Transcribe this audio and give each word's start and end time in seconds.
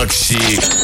Макси 0.00 0.79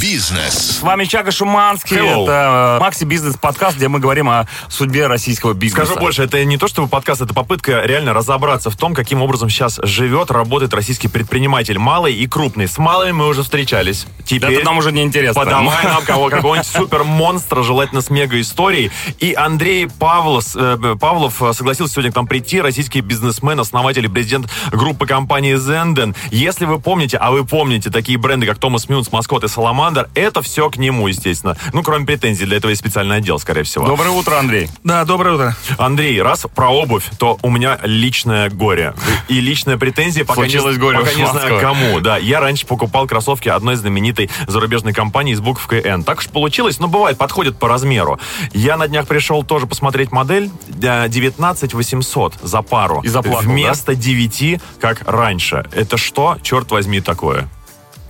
Бизнес. 0.00 0.78
С 0.78 0.82
вами 0.82 1.06
Чака 1.06 1.30
Шуманский. 1.30 1.96
Hello. 1.96 2.24
Это 2.24 2.76
э, 2.76 2.80
Макси 2.80 3.04
Бизнес 3.04 3.36
подкаст, 3.36 3.76
где 3.76 3.88
мы 3.88 4.00
говорим 4.00 4.28
о 4.28 4.46
судьбе 4.68 5.06
российского 5.06 5.54
бизнеса. 5.54 5.86
Скажу 5.86 6.00
больше, 6.00 6.22
это 6.22 6.44
не 6.44 6.58
то, 6.58 6.68
чтобы 6.68 6.88
подкаст, 6.88 7.22
это 7.22 7.32
попытка 7.32 7.82
реально 7.84 8.12
разобраться 8.12 8.70
в 8.70 8.76
том, 8.76 8.94
каким 8.94 9.22
образом 9.22 9.48
сейчас 9.48 9.80
живет, 9.82 10.30
работает 10.30 10.74
российский 10.74 11.08
предприниматель, 11.08 11.78
малый 11.78 12.14
и 12.14 12.26
крупный. 12.26 12.68
С 12.68 12.76
малыми 12.76 13.12
мы 13.12 13.28
уже 13.28 13.42
встречались. 13.42 14.06
Теперь 14.24 14.54
Это 14.54 14.66
нам 14.66 14.78
уже 14.78 14.92
не 14.92 15.02
интересно. 15.02 15.40
подавай 15.42 15.84
нам 15.84 16.02
кого, 16.04 16.28
какого-нибудь 16.28 16.68
супер-монстра, 16.68 17.62
желательно 17.62 18.02
с 18.02 18.10
мега-историей. 18.10 18.90
И 19.20 19.32
Андрей 19.32 19.88
Павлов, 19.88 20.54
э, 20.54 20.96
Павлов 21.00 21.42
э, 21.42 21.52
согласился 21.54 21.94
сегодня 21.94 22.12
к 22.12 22.16
нам 22.16 22.26
прийти, 22.26 22.60
российский 22.60 23.00
бизнесмен, 23.00 23.58
основатель 23.58 24.04
и 24.04 24.08
президент 24.08 24.50
группы 24.70 25.06
компании 25.06 25.54
Zenden. 25.54 26.14
Если 26.30 26.66
вы 26.66 26.78
помните, 26.78 27.16
а 27.16 27.30
вы 27.30 27.44
помните 27.46 27.90
такие 27.90 28.18
бренды, 28.18 28.46
как 28.46 28.58
Томас 28.58 28.88
Мюнс, 28.88 29.10
Маскот 29.10 29.44
и 29.44 29.48
Саламандр, 29.54 30.08
это 30.16 30.42
все 30.42 30.68
к 30.68 30.78
нему, 30.78 31.06
естественно. 31.06 31.56
Ну, 31.72 31.84
кроме 31.84 32.04
претензий, 32.06 32.44
для 32.44 32.56
этого 32.56 32.70
есть 32.70 32.80
специальный 32.80 33.16
отдел, 33.16 33.38
скорее 33.38 33.62
всего. 33.62 33.86
Доброе 33.86 34.10
утро, 34.10 34.36
Андрей. 34.36 34.68
Да, 34.82 35.04
доброе 35.04 35.36
утро. 35.36 35.56
Андрей, 35.78 36.20
раз 36.20 36.44
про 36.52 36.70
обувь, 36.70 37.08
то 37.20 37.38
у 37.42 37.50
меня 37.50 37.78
личное 37.84 38.50
горе. 38.50 38.94
И 39.28 39.40
личная 39.40 39.76
претензия, 39.76 40.24
пока, 40.24 40.48
не, 40.48 40.76
горе 40.76 40.98
пока 40.98 41.14
не 41.14 41.24
знаю 41.24 41.60
кому. 41.60 42.00
Да, 42.00 42.16
я 42.16 42.40
раньше 42.40 42.66
покупал 42.66 43.06
кроссовки 43.06 43.48
одной 43.48 43.76
знаменитой 43.76 44.28
зарубежной 44.48 44.92
компании 44.92 45.34
с 45.34 45.40
буковкой 45.40 45.82
N. 45.82 46.02
Так 46.02 46.18
уж 46.18 46.28
получилось, 46.28 46.80
но 46.80 46.88
бывает, 46.88 47.16
подходит 47.16 47.56
по 47.56 47.68
размеру. 47.68 48.18
Я 48.52 48.76
на 48.76 48.88
днях 48.88 49.06
пришел 49.06 49.44
тоже 49.44 49.66
посмотреть 49.66 50.10
модель 50.10 50.50
э, 50.82 51.08
19 51.08 51.74
800 51.74 52.34
за 52.42 52.62
пару. 52.62 53.02
И 53.02 53.08
заплакал, 53.08 53.42
Вместо 53.42 53.94
9, 53.94 54.60
как 54.80 55.02
раньше. 55.06 55.64
Это 55.72 55.96
что, 55.96 56.38
черт 56.42 56.72
возьми, 56.72 57.00
такое? 57.00 57.48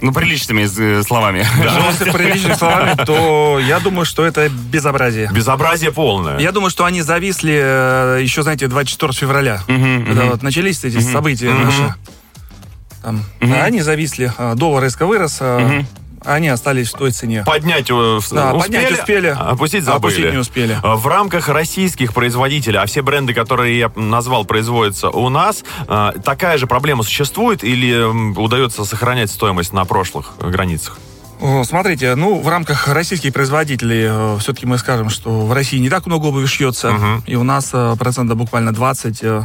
Ну, 0.04 0.12
приличными 0.12 0.68
э, 0.98 1.02
словами. 1.02 1.46
Ну, 1.56 1.88
Если 1.88 2.10
приличными 2.10 2.52
словами, 2.52 2.94
то 3.06 3.58
я 3.58 3.80
думаю, 3.80 4.04
что 4.04 4.26
это 4.26 4.50
безобразие. 4.50 5.30
Безобразие 5.32 5.92
полное. 5.92 6.38
Я 6.38 6.52
думаю, 6.52 6.68
что 6.68 6.84
они 6.84 7.00
зависли 7.00 7.58
э, 7.58 8.18
еще, 8.22 8.42
знаете, 8.42 8.68
24 8.68 9.12
февраля. 9.14 9.62
Когда 9.66 10.24
вот 10.26 10.42
начались 10.42 10.84
эти 10.84 11.00
события 11.00 11.52
наши. 11.54 11.94
Там, 13.02 13.22
да, 13.40 13.64
Они 13.64 13.80
зависли, 13.80 14.32
э, 14.36 14.54
доллар 14.56 14.84
резко 14.84 15.06
вырос, 15.06 15.38
а 15.40 15.84
они 16.24 16.48
остались 16.48 16.90
в 16.92 16.98
той 16.98 17.10
цене. 17.12 17.44
Поднять, 17.46 17.90
э, 17.90 18.20
Да, 18.32 18.52
поднять 18.52 18.90
успели, 18.92 19.28
опустить 19.28 19.84
забыли. 19.84 19.98
опустить 19.98 20.32
не 20.32 20.38
успели. 20.38 20.78
А, 20.82 20.96
В 20.96 21.06
рамках 21.06 21.48
российских 21.48 22.12
производителей, 22.14 22.78
а 22.78 22.86
все 22.86 23.02
бренды, 23.02 23.34
которые 23.34 23.78
я 23.78 23.90
назвал, 23.96 24.44
производятся 24.44 25.10
у 25.10 25.28
нас, 25.28 25.64
а, 25.88 26.12
такая 26.12 26.58
же 26.58 26.66
проблема 26.66 27.02
существует 27.02 27.62
или 27.64 27.94
удается 28.38 28.84
сохранять 28.84 29.30
стоимость 29.30 29.72
на 29.72 29.84
прошлых 29.84 30.32
э, 30.40 30.48
границах? 30.50 30.98
Смотрите, 31.64 32.14
ну, 32.14 32.40
в 32.40 32.48
рамках 32.48 32.88
российских 32.88 33.32
производителей 33.32 34.38
все-таки 34.38 34.66
мы 34.66 34.78
скажем, 34.78 35.10
что 35.10 35.44
в 35.46 35.52
России 35.52 35.78
не 35.78 35.90
так 35.90 36.06
много 36.06 36.26
обуви 36.26 36.46
шьется, 36.46 36.92
Мгм. 36.92 37.24
и 37.26 37.34
у 37.34 37.42
нас 37.42 37.70
э, 37.72 37.96
процентов 37.98 38.38
буквально 38.38 38.72
20 38.72 39.22
э, 39.22 39.42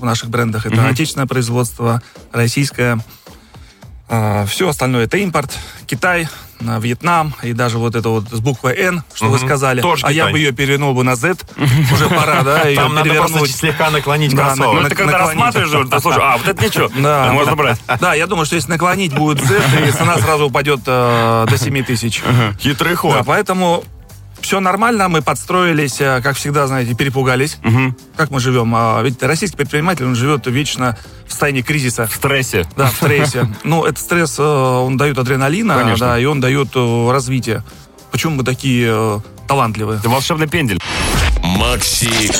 в 0.00 0.04
наших 0.04 0.30
брендах. 0.30 0.64
Это 0.66 0.86
отечественное 0.88 1.26
производство, 1.26 2.00
российское. 2.32 2.98
Все 4.46 4.68
остальное 4.68 5.04
это 5.04 5.16
импорт, 5.16 5.56
Китай, 5.86 6.28
Вьетнам 6.60 7.34
и 7.42 7.52
даже 7.54 7.78
вот 7.78 7.94
это 7.96 8.08
вот 8.10 8.28
с 8.30 8.40
буквой 8.40 8.76
Н, 8.78 9.02
что 9.14 9.26
вы 9.26 9.38
Мгм. 9.38 9.46
сказали. 9.46 9.80
Тоже 9.80 10.06
а 10.06 10.12
я 10.12 10.22
Китай. 10.24 10.32
бы 10.32 10.38
ее 10.38 10.52
перевернул 10.52 10.94
бы 10.94 11.02
на 11.02 11.16
Z. 11.16 11.36
Уже 11.92 12.08
пора, 12.08 12.42
да, 12.42 12.62
ее 12.68 12.76
Там 12.76 12.94
надо 12.94 13.12
просто 13.14 13.46
слегка 13.48 13.90
наклонить 13.90 14.34
Да, 14.34 14.48
кроссовок. 14.48 14.82
Ну, 14.82 14.88
ты 14.88 14.94
когда 14.94 15.18
рассматриваешь, 15.18 15.90
ты 15.90 16.00
слушай, 16.00 16.20
а, 16.22 16.36
вот 16.36 16.46
это 16.46 16.64
ничего. 16.64 16.88
Да. 16.96 17.32
Можно 17.32 17.56
брать. 17.56 17.80
Да, 18.00 18.14
я 18.14 18.26
думаю, 18.26 18.44
что 18.46 18.56
если 18.56 18.70
наклонить 18.70 19.14
будет 19.14 19.42
Z, 19.44 19.60
и 19.88 19.90
цена 19.92 20.18
сразу 20.18 20.46
упадет 20.46 20.80
э, 20.86 21.46
до 21.48 21.58
7 21.58 21.82
тысяч. 21.84 22.22
Хитрый 22.60 22.92
Да, 22.92 22.96
ход. 22.98 23.22
поэтому 23.26 23.82
все 24.42 24.60
нормально, 24.60 25.08
мы 25.08 25.22
подстроились, 25.22 26.00
э, 26.00 26.20
как 26.22 26.36
всегда, 26.36 26.66
знаете, 26.66 26.94
перепугались. 26.94 27.58
Как 28.16 28.30
мы 28.30 28.40
живем? 28.40 28.72
А, 28.74 29.00
Ведь 29.02 29.22
российский 29.22 29.56
предприниматель, 29.56 30.04
он 30.04 30.14
живет 30.14 30.46
вечно 30.46 30.96
в 31.26 31.30
состоянии 31.30 31.62
кризиса. 31.62 32.06
В 32.06 32.14
стрессе. 32.14 32.66
Да, 32.76 32.86
в 32.86 32.94
стрессе. 32.94 33.46
Ну, 33.64 33.84
этот 33.84 33.98
стресс, 33.98 34.38
э, 34.38 34.42
он 34.42 34.96
дает 34.96 35.18
адреналина, 35.18 35.74
Конечно. 35.78 36.06
да, 36.06 36.18
и 36.18 36.24
он 36.24 36.40
дает 36.40 36.68
э, 36.74 37.10
развитие. 37.10 37.62
Почему 38.10 38.36
мы 38.36 38.44
такие 38.44 39.22
талантливые? 39.48 39.98
Это 39.98 40.08
волшебный 40.08 40.48
пендель. 40.48 40.78
Макси 41.42 42.30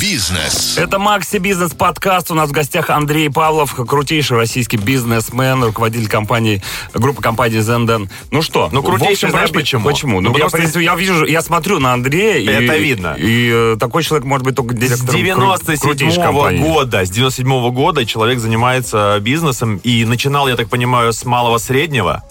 Бизнес. 0.00 0.76
Это 0.76 0.98
Макси 0.98 1.36
Бизнес 1.38 1.72
подкаст. 1.72 2.30
У 2.30 2.34
нас 2.34 2.48
в 2.50 2.52
гостях 2.52 2.90
Андрей 2.90 3.30
Павлов, 3.30 3.74
крутейший 3.74 4.36
российский 4.36 4.76
бизнесмен, 4.76 5.62
руководитель 5.64 6.08
компании, 6.08 6.62
группы 6.92 7.22
компании 7.22 7.60
Zenden. 7.60 8.08
Ну 8.30 8.42
что? 8.42 8.68
Ну, 8.72 8.82
крутейший, 8.82 9.30
знаешь 9.30 9.50
почему? 9.52 9.84
Почему? 9.84 10.20
Ну, 10.20 10.30
Ну, 10.30 10.38
я, 10.38 10.48
принципе, 10.48 10.84
я 10.84 10.94
вижу, 10.94 11.24
я 11.24 11.42
смотрю 11.42 11.78
на 11.78 11.92
Андрея. 11.92 12.38
и- 12.38 12.64
Это 12.64 12.76
видно. 12.76 13.14
И, 13.18 13.50
э, 13.52 13.76
такой 13.78 14.02
человек 14.02 14.24
может 14.26 14.44
быть 14.44 14.54
только 14.56 14.74
С 14.74 14.78
директором 14.78 15.14
кру- 15.20 15.24
97 15.24 15.78
крутейшей 15.80 16.22
компании. 16.22 16.58
года, 16.58 17.04
с 17.04 17.10
97 17.10 17.70
года 17.70 18.04
человек 18.04 18.38
занимается 18.40 19.18
бизнесом 19.20 19.76
и 19.84 20.04
начинал, 20.04 20.48
я 20.48 20.56
так 20.56 20.68
понимаю, 20.68 21.12
с 21.12 21.24
малого-среднего, 21.24 22.22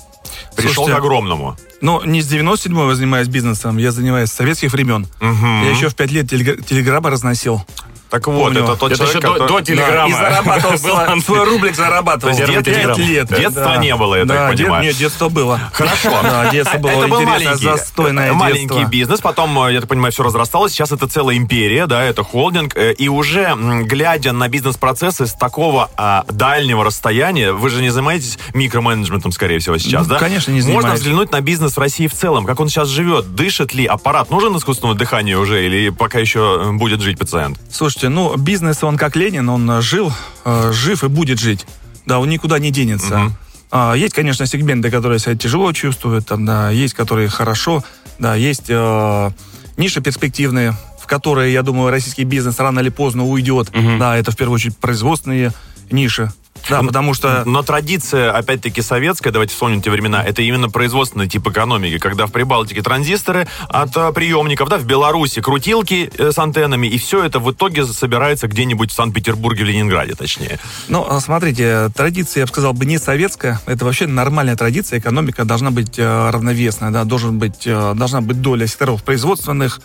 пришел 0.56 0.86
Слушайте, 0.86 0.94
к 1.02 1.04
огромному. 1.04 1.58
Ну, 1.82 2.02
не 2.06 2.22
с 2.22 2.32
97-го 2.32 2.90
я 2.90 2.96
занимаюсь 2.96 3.28
бизнесом, 3.28 3.78
я 3.78 3.92
занимаюсь 3.92 4.30
с 4.30 4.34
советских 4.34 4.72
времен. 4.74 5.08
Я 5.22 5.70
еще 5.70 5.90
в 5.90 5.96
5 5.96 6.12
лет 6.12 6.32
телег- 6.32 6.64
телеграммы 6.66 7.10
разносил. 7.10 7.66
Так 8.14 8.28
вот, 8.28 8.44
Помню. 8.44 8.64
это 8.64 8.76
тот 8.76 8.92
Это 8.92 8.98
человек, 9.00 9.16
еще 9.16 9.22
до, 9.28 9.34
который- 9.34 9.48
до 9.48 9.62
телеграммы. 9.62 10.10
И 10.12 10.14
зарабатывал 10.14 10.78
свой, 10.78 11.22
свой 11.22 11.44
рублик 11.46 11.76
зарабатывал. 11.76 12.38
Пять 12.38 12.64
телеграм. 12.64 13.00
лет. 13.00 13.28
Детства 13.28 13.78
не 13.80 13.96
было, 13.96 14.14
я 14.18 14.26
так 14.26 14.28
Да, 14.38 14.54
дет- 14.54 14.58
понимаю. 14.68 14.84
Нет, 14.86 14.96
детство 14.98 15.30
было. 15.30 15.60
Хорошо. 15.74 16.12
Да, 16.22 16.50
детство 16.52 16.78
было 16.78 16.92
это 16.92 17.08
был 17.08 17.22
маленький, 17.24 17.64
застойное 17.64 18.34
маленький 18.34 18.68
детство. 18.76 18.88
бизнес, 18.92 19.20
потом, 19.20 19.58
э, 19.66 19.74
я 19.74 19.80
так 19.80 19.90
понимаю, 19.90 20.12
все 20.12 20.22
разрасталось. 20.22 20.74
Сейчас 20.74 20.92
это 20.92 21.08
целая 21.08 21.38
империя, 21.38 21.88
да, 21.88 22.04
это 22.04 22.24
холдинг. 22.24 22.78
э, 22.78 22.94
И 22.94 23.10
уже 23.10 23.56
глядя 23.82 24.32
на 24.32 24.48
бизнес-процессы 24.48 25.26
с 25.26 25.34
такого 25.34 25.90
а, 25.98 26.24
дальнего 26.30 26.84
расстояния, 26.86 27.52
вы 27.52 27.72
же 27.72 27.82
не 27.82 27.90
занимаетесь 27.90 28.38
микроменеджментом, 28.54 29.32
скорее 29.32 29.58
всего, 29.58 29.80
сейчас, 29.80 30.04
Ну, 30.06 30.14
да? 30.14 30.20
конечно, 30.20 30.52
не 30.52 30.58
Можно 30.62 30.74
занимаюсь. 30.82 31.00
взглянуть 31.00 31.32
на 31.32 31.42
бизнес 31.42 31.76
в 31.76 31.80
России 31.80 32.06
в 32.06 32.14
целом, 32.14 32.46
как 32.46 32.60
он 32.60 32.70
сейчас 32.70 32.90
живет, 32.90 33.34
дышит 33.34 33.74
ли 33.74 33.88
аппарат, 33.88 34.30
нужен 34.30 34.56
искусственное 34.56 34.94
дыхание 34.94 35.36
уже 35.40 35.66
или 35.66 35.90
пока 35.90 36.20
еще 36.20 36.60
э, 36.62 36.72
будет 36.74 37.02
жить 37.02 37.18
пациент? 37.18 37.58
Слушайте, 37.72 38.03
ну, 38.10 38.36
бизнес, 38.38 38.84
он 38.84 38.98
как 38.98 39.16
Ленин, 39.16 39.50
он 39.50 39.70
э, 39.70 39.82
жил, 39.82 40.12
э, 40.46 40.72
жив 40.72 41.04
и 41.04 41.08
будет 41.08 41.40
жить. 41.40 41.66
Да, 42.06 42.20
он 42.20 42.30
никуда 42.30 42.60
не 42.60 42.72
денется. 42.72 43.32
А, 43.72 43.94
есть, 43.94 44.14
конечно, 44.14 44.46
сегменты, 44.46 44.92
которые 44.92 45.20
себя 45.20 45.36
тяжело 45.36 45.72
чувствуют, 45.74 46.28
там, 46.28 46.46
да, 46.46 46.70
есть, 46.70 46.94
которые 46.94 47.28
хорошо, 47.28 47.84
да, 48.20 48.36
есть 48.36 48.66
э, 48.70 49.32
ниши 49.78 50.02
перспективные, 50.02 50.76
в 51.02 51.08
которые, 51.08 51.52
я 51.52 51.64
думаю, 51.64 51.90
российский 51.90 52.24
бизнес 52.24 52.60
рано 52.60 52.80
или 52.80 52.90
поздно 52.90 53.26
уйдет. 53.26 53.72
Да, 54.00 54.16
это 54.18 54.32
в 54.32 54.38
первую 54.38 54.56
очередь 54.56 54.78
производственные 54.78 55.52
ниши. 55.92 56.32
Да, 56.70 56.82
потому 56.82 57.14
что... 57.14 57.44
Но 57.46 57.62
традиция, 57.62 58.32
опять-таки, 58.32 58.82
советская, 58.82 59.34
давайте 59.34 59.54
вспомним 59.54 59.82
те 59.82 59.90
времена, 59.90 60.24
это 60.24 60.42
именно 60.42 60.70
производственный 60.70 61.28
тип 61.28 61.48
экономики, 61.48 61.98
когда 62.00 62.26
в 62.26 62.32
Прибалтике 62.32 62.82
транзисторы 62.82 63.48
от 63.68 63.96
э, 63.96 64.12
приемников, 64.14 64.70
да, 64.70 64.78
в 64.78 64.86
Беларуси 64.86 65.42
крутилки 65.42 66.12
э, 66.18 66.32
с 66.32 66.38
антеннами, 66.38 66.88
и 66.88 66.98
все 66.98 67.24
это 67.24 67.40
в 67.40 67.52
итоге 67.52 67.86
собирается 67.86 68.48
где-нибудь 68.48 68.92
в 68.92 68.94
Санкт-Петербурге, 68.94 69.64
в 69.64 69.68
Ленинграде, 69.68 70.16
точнее. 70.16 70.60
Ну, 70.88 71.06
а 71.08 71.20
смотрите, 71.20 71.90
традиция, 71.96 72.42
я 72.42 72.46
бы 72.46 72.52
сказал, 72.52 72.74
бы 72.74 72.86
не 72.86 72.98
советская. 72.98 73.60
Это 73.66 73.86
вообще 73.86 74.08
нормальная 74.08 74.56
традиция. 74.56 75.00
Экономика 75.00 75.46
должна 75.46 75.72
быть 75.72 76.00
э, 76.00 76.30
равновесная, 76.30 76.92
да, 76.92 77.04
должен 77.04 77.40
быть, 77.40 77.66
должна 77.66 78.22
быть 78.22 78.42
доля 78.42 78.68
секторов 78.68 79.04
производственных, 79.04 79.82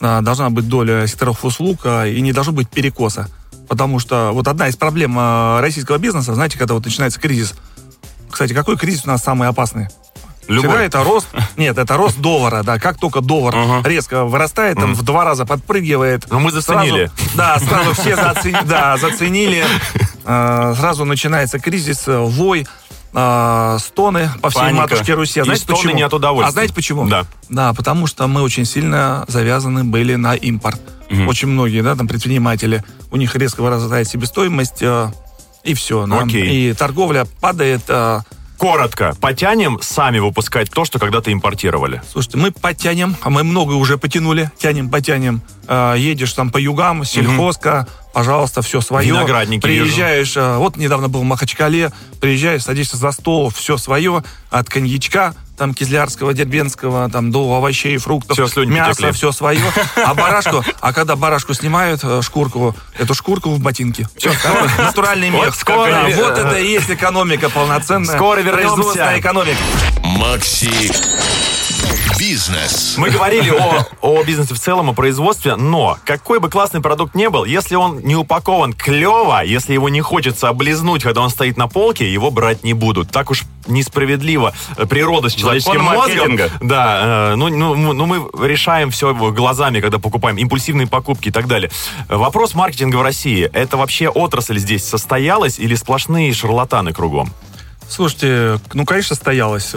да, 0.00 0.20
должна 0.20 0.50
быть 0.50 0.68
доля 0.68 1.06
секторов 1.06 1.44
услуг, 1.44 1.86
и 1.86 2.20
не 2.20 2.32
должно 2.32 2.52
быть 2.52 2.68
перекоса. 2.68 3.28
Потому 3.68 3.98
что 3.98 4.30
вот 4.32 4.46
одна 4.48 4.68
из 4.68 4.76
проблем 4.76 5.18
э, 5.18 5.60
российского 5.60 5.98
бизнеса, 5.98 6.34
знаете, 6.34 6.58
когда 6.58 6.74
вот 6.74 6.84
начинается 6.84 7.18
кризис. 7.20 7.54
Кстати, 8.30 8.52
какой 8.52 8.76
кризис 8.76 9.04
у 9.04 9.08
нас 9.08 9.22
самый 9.22 9.48
опасный? 9.48 9.88
Любой. 10.46 10.68
Всегда 10.68 10.82
это 10.84 11.04
рост, 11.04 11.26
нет, 11.56 11.78
это 11.78 11.96
рост 11.96 12.18
доллара, 12.18 12.62
да, 12.62 12.78
как 12.78 12.98
только 12.98 13.22
доллар 13.22 13.54
резко 13.84 14.24
вырастает, 14.24 14.76
там 14.76 14.94
в 14.94 15.02
два 15.02 15.24
раза 15.24 15.46
подпрыгивает. 15.46 16.26
Ну, 16.30 16.38
мы 16.38 16.50
заценили. 16.50 17.10
Сразу- 17.34 17.36
да, 17.36 17.58
сразу 17.58 17.94
все 17.94 18.10
зацени- 18.14 18.66
да, 18.66 18.96
заценили, 18.98 19.64
Э, 20.26 20.74
сразу 20.78 21.04
начинается 21.04 21.58
кризис, 21.58 22.04
э, 22.08 22.18
вой, 22.18 22.66
э, 23.14 23.78
стоны 23.80 24.30
по 24.42 24.50
всей 24.50 24.60
Паника. 24.60 24.82
матушке 24.82 25.14
Руси. 25.14 25.40
А 25.40 25.42
И 25.42 25.44
знаете 25.46 25.62
стоны 25.64 25.78
почему? 25.78 25.94
не 25.96 26.02
от 26.02 26.12
удовольствия. 26.14 26.48
А 26.48 26.52
знаете 26.52 26.74
почему? 26.74 27.06
Да. 27.08 27.24
Да, 27.48 27.72
потому 27.74 28.06
что 28.06 28.26
мы 28.26 28.42
очень 28.42 28.64
сильно 28.64 29.24
завязаны 29.28 29.84
были 29.84 30.14
на 30.16 30.34
импорт. 30.34 30.80
Очень 31.28 31.48
многие, 31.48 31.82
да, 31.82 31.94
там 31.94 32.08
предприниматели, 32.08 32.82
у 33.12 33.16
них 33.16 33.36
резко 33.36 33.60
вырастает 33.62 34.08
себестоимость, 34.08 34.82
э, 34.82 35.12
и 35.62 35.74
все. 35.74 36.04
Окей. 36.10 36.70
И 36.70 36.72
торговля 36.74 37.26
падает. 37.40 37.82
э, 37.88 38.20
Коротко, 38.56 39.14
потянем 39.20 39.78
сами 39.82 40.20
выпускать 40.20 40.70
то, 40.70 40.84
что 40.84 40.98
когда-то 41.00 41.32
импортировали. 41.32 42.00
Слушайте, 42.10 42.38
мы 42.38 42.52
потянем, 42.52 43.16
а 43.20 43.28
мы 43.28 43.42
много 43.42 43.72
уже 43.72 43.98
потянули, 43.98 44.50
тянем, 44.58 44.88
потянем. 44.90 45.42
Э, 45.66 45.94
едешь 45.98 46.32
там 46.32 46.50
по 46.50 46.58
югам, 46.58 47.04
сельхозка, 47.04 47.86
пожалуйста, 48.14 48.62
все 48.62 48.80
свое. 48.80 49.08
Виноградники 49.08 49.60
Приезжаешь, 49.60 50.36
э, 50.36 50.56
вот 50.56 50.76
недавно 50.76 51.08
был 51.08 51.20
в 51.20 51.24
Махачкале, 51.24 51.90
приезжаешь, 52.20 52.62
садишься 52.62 52.96
за 52.96 53.12
стол, 53.12 53.50
все 53.50 53.76
свое, 53.76 54.22
от 54.50 54.70
коньячка, 54.70 55.34
там, 55.58 55.74
кизлярского, 55.74 56.32
дербенского, 56.32 57.10
там, 57.10 57.30
до 57.30 57.54
овощей, 57.56 57.96
фруктов, 57.98 58.36
слюни 58.50 58.70
мяса, 58.70 58.90
потекли. 58.90 59.12
все 59.12 59.32
свое. 59.32 59.60
А 59.96 60.14
барашку, 60.14 60.64
а 60.80 60.92
когда 60.92 61.16
барашку 61.16 61.54
снимают, 61.54 62.00
э, 62.04 62.22
шкурку, 62.22 62.74
эту 62.98 63.14
шкурку 63.14 63.50
в 63.50 63.60
ботинке. 63.60 64.08
Все, 64.16 64.32
натуральный 64.78 65.30
Вот 65.30 65.46
мех. 65.46 65.54
скоро, 65.54 65.90
Да, 65.90 66.08
э, 66.08 66.16
Вот 66.16 66.38
это 66.38 66.58
и 66.58 66.68
есть 66.72 66.90
экономика 66.90 67.50
полноценная. 67.50 68.16
Скоро 68.16 68.40
вернемся. 68.40 68.74
Производственная 68.74 69.20
экономика. 69.20 69.58
Макси 70.02 70.92
Бизнес. 72.18 72.94
Мы 72.96 73.10
говорили 73.10 73.50
о, 73.50 73.86
о 74.00 74.22
бизнесе 74.22 74.54
в 74.54 74.60
целом, 74.60 74.88
о 74.90 74.92
производстве, 74.92 75.56
но 75.56 75.98
какой 76.04 76.38
бы 76.38 76.48
классный 76.48 76.80
продукт 76.80 77.14
не 77.14 77.28
был, 77.28 77.44
если 77.44 77.74
он 77.74 78.00
не 78.00 78.14
упакован 78.14 78.72
клево, 78.72 79.44
если 79.44 79.74
его 79.74 79.88
не 79.88 80.00
хочется 80.00 80.48
облизнуть, 80.48 81.02
когда 81.02 81.22
он 81.22 81.30
стоит 81.30 81.56
на 81.56 81.66
полке, 81.66 82.10
его 82.10 82.30
брать 82.30 82.62
не 82.62 82.72
будут. 82.72 83.10
Так 83.10 83.30
уж 83.30 83.42
несправедливо. 83.66 84.54
Э, 84.76 84.86
Природа 84.86 85.28
с 85.28 85.34
человеческим 85.34 85.80
Закон 85.80 85.86
мозгом. 85.86 86.16
маркетинга. 86.18 86.50
Да, 86.60 87.32
э, 87.32 87.34
ну, 87.36 87.48
ну, 87.48 87.92
ну 87.92 88.06
мы 88.06 88.46
решаем 88.46 88.90
все 88.90 89.14
глазами, 89.14 89.80
когда 89.80 89.98
покупаем 89.98 90.36
импульсивные 90.36 90.86
покупки 90.86 91.28
и 91.28 91.32
так 91.32 91.46
далее. 91.48 91.70
Э, 92.08 92.16
Вопрос 92.16 92.54
маркетинга 92.54 92.96
в 92.96 93.02
России. 93.02 93.50
Это 93.52 93.76
вообще 93.76 94.08
отрасль 94.08 94.58
здесь 94.58 94.84
состоялась 94.84 95.58
или 95.58 95.74
сплошные 95.74 96.32
шарлатаны 96.32 96.92
кругом? 96.92 97.32
Слушайте, 97.88 98.60
ну, 98.72 98.84
конечно, 98.84 99.14
состоялось. 99.14 99.74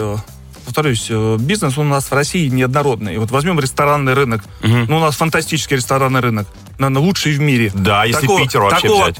Повторюсь, 0.68 1.06
э, 1.08 1.36
бизнес 1.40 1.78
у 1.78 1.82
нас 1.82 2.10
в 2.10 2.12
России 2.12 2.46
неоднородный. 2.48 3.16
Вот 3.16 3.30
возьмем 3.30 3.58
ресторанный 3.58 4.12
рынок. 4.12 4.44
Ну, 4.62 4.98
у 4.98 5.00
нас 5.00 5.16
фантастический 5.16 5.76
ресторанный 5.76 6.20
рынок. 6.20 6.46
Наверное, 6.76 7.00
лучший 7.00 7.32
в 7.32 7.40
мире. 7.40 7.72
Да, 7.72 8.04
если 8.04 8.26
Питер 8.26 8.60
вообще 8.60 8.92
взять. 8.92 9.16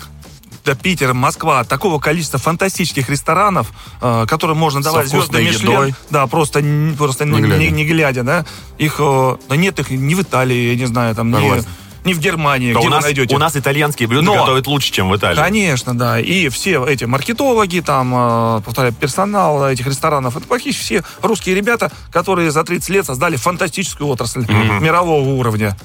Да, 0.67 0.75
Питер, 0.75 1.15
Москва, 1.15 1.65
такого 1.65 1.99
количества 2.01 2.39
фантастических 2.39 3.09
ресторанов, 3.09 3.73
э, 4.03 4.27
которым 4.29 4.59
можно 4.59 4.83
давать 4.83 5.09
вкусной 5.09 5.47
Мишлен. 5.47 5.71
едой. 5.71 5.95
Да, 6.11 6.27
просто, 6.27 6.63
просто 6.99 7.25
не, 7.25 7.37
Не 7.37 7.41
глядя. 7.41 7.59
не- 7.59 7.71
не 7.71 7.85
глядя, 7.87 8.23
да. 8.25 8.45
Их, 8.77 8.97
э, 8.99 9.37
да 9.49 9.57
нет 9.57 9.79
их 9.79 9.89
ни 9.89 10.15
в 10.15 10.21
Италии, 10.21 10.73
я 10.73 10.77
не 10.77 10.85
знаю, 10.85 11.15
там, 11.15 11.33
Согласен. 11.33 11.65
ни 11.65 11.67
в 12.15 12.19
Германии, 12.21 12.73
Да 12.73 12.81
где 12.81 12.89
у, 12.89 12.91
вы 12.91 12.97
нас, 12.97 13.05
найдете. 13.05 13.35
у 13.35 13.39
нас 13.39 13.57
итальянские 13.57 14.09
блюда 14.09 14.27
Но- 14.27 14.35
готовят 14.35 14.67
лучше, 14.67 14.93
чем 14.93 15.09
в 15.11 15.17
Италии. 15.17 15.37
Конечно, 15.37 15.97
да. 15.97 16.19
И 16.21 16.49
все 16.49 16.85
эти 16.87 17.05
маркетологи, 17.05 17.81
там, 17.81 18.13
э, 18.15 18.61
повторяю, 18.65 18.93
персонал 18.95 19.69
этих 19.69 19.87
ресторанов, 19.87 20.37
это 20.37 20.47
практически 20.47 20.83
все 20.85 21.03
русские 21.23 21.55
ребята, 21.55 21.91
которые 22.11 22.51
за 22.51 22.65
30 22.65 22.89
лет 22.91 23.07
создали 23.07 23.37
фантастическую 23.37 24.09
отрасль 24.09 24.41
мирового 24.41 25.29
уровня. 25.29 25.77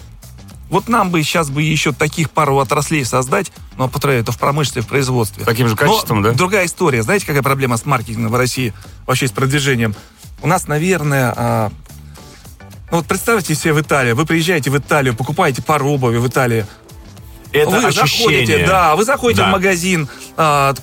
Вот 0.69 0.87
нам 0.87 1.11
бы 1.11 1.21
сейчас 1.21 1.51
бы 1.51 1.61
еще 1.61 1.91
таких 1.91 2.31
пару 2.31 2.57
отраслей 2.57 3.05
создать, 3.05 3.51
но, 3.77 3.87
повторяю, 3.87 4.21
это 4.21 4.31
в 4.31 4.39
промышленности, 4.39 4.79
в 4.87 4.89
производстве. 4.89 5.45
Таким 5.45 5.67
же 5.67 5.75
Но 5.75 5.77
качеством, 5.87 6.23
да? 6.23 6.31
Другая 6.31 6.65
история. 6.65 7.03
Знаете, 7.03 7.27
какая 7.27 7.43
проблема 7.43 7.77
с 7.77 7.85
маркетингом 7.85 8.31
в 8.31 8.35
России? 8.35 8.73
Вообще 9.05 9.27
с 9.27 9.31
продвижением? 9.31 9.93
У 10.41 10.47
нас, 10.47 10.67
наверное, 10.67 11.31
а, 11.37 11.71
ну 12.93 12.99
вот 12.99 13.07
представьте 13.07 13.55
себе 13.55 13.73
в 13.73 13.81
Италию. 13.81 14.15
Вы 14.15 14.23
приезжаете 14.27 14.69
в 14.69 14.77
Италию, 14.77 15.15
покупаете 15.15 15.63
пару 15.63 15.89
обуви 15.89 16.17
в 16.17 16.27
Италии 16.27 16.63
Это 17.51 17.71
вы 17.71 17.77
ощущение. 17.77 18.45
заходите, 18.45 18.67
да, 18.67 18.95
вы 18.95 19.03
заходите 19.03 19.41
Да. 19.41 19.47
в 19.49 19.51
магазин, 19.51 20.07
а, 20.37 20.75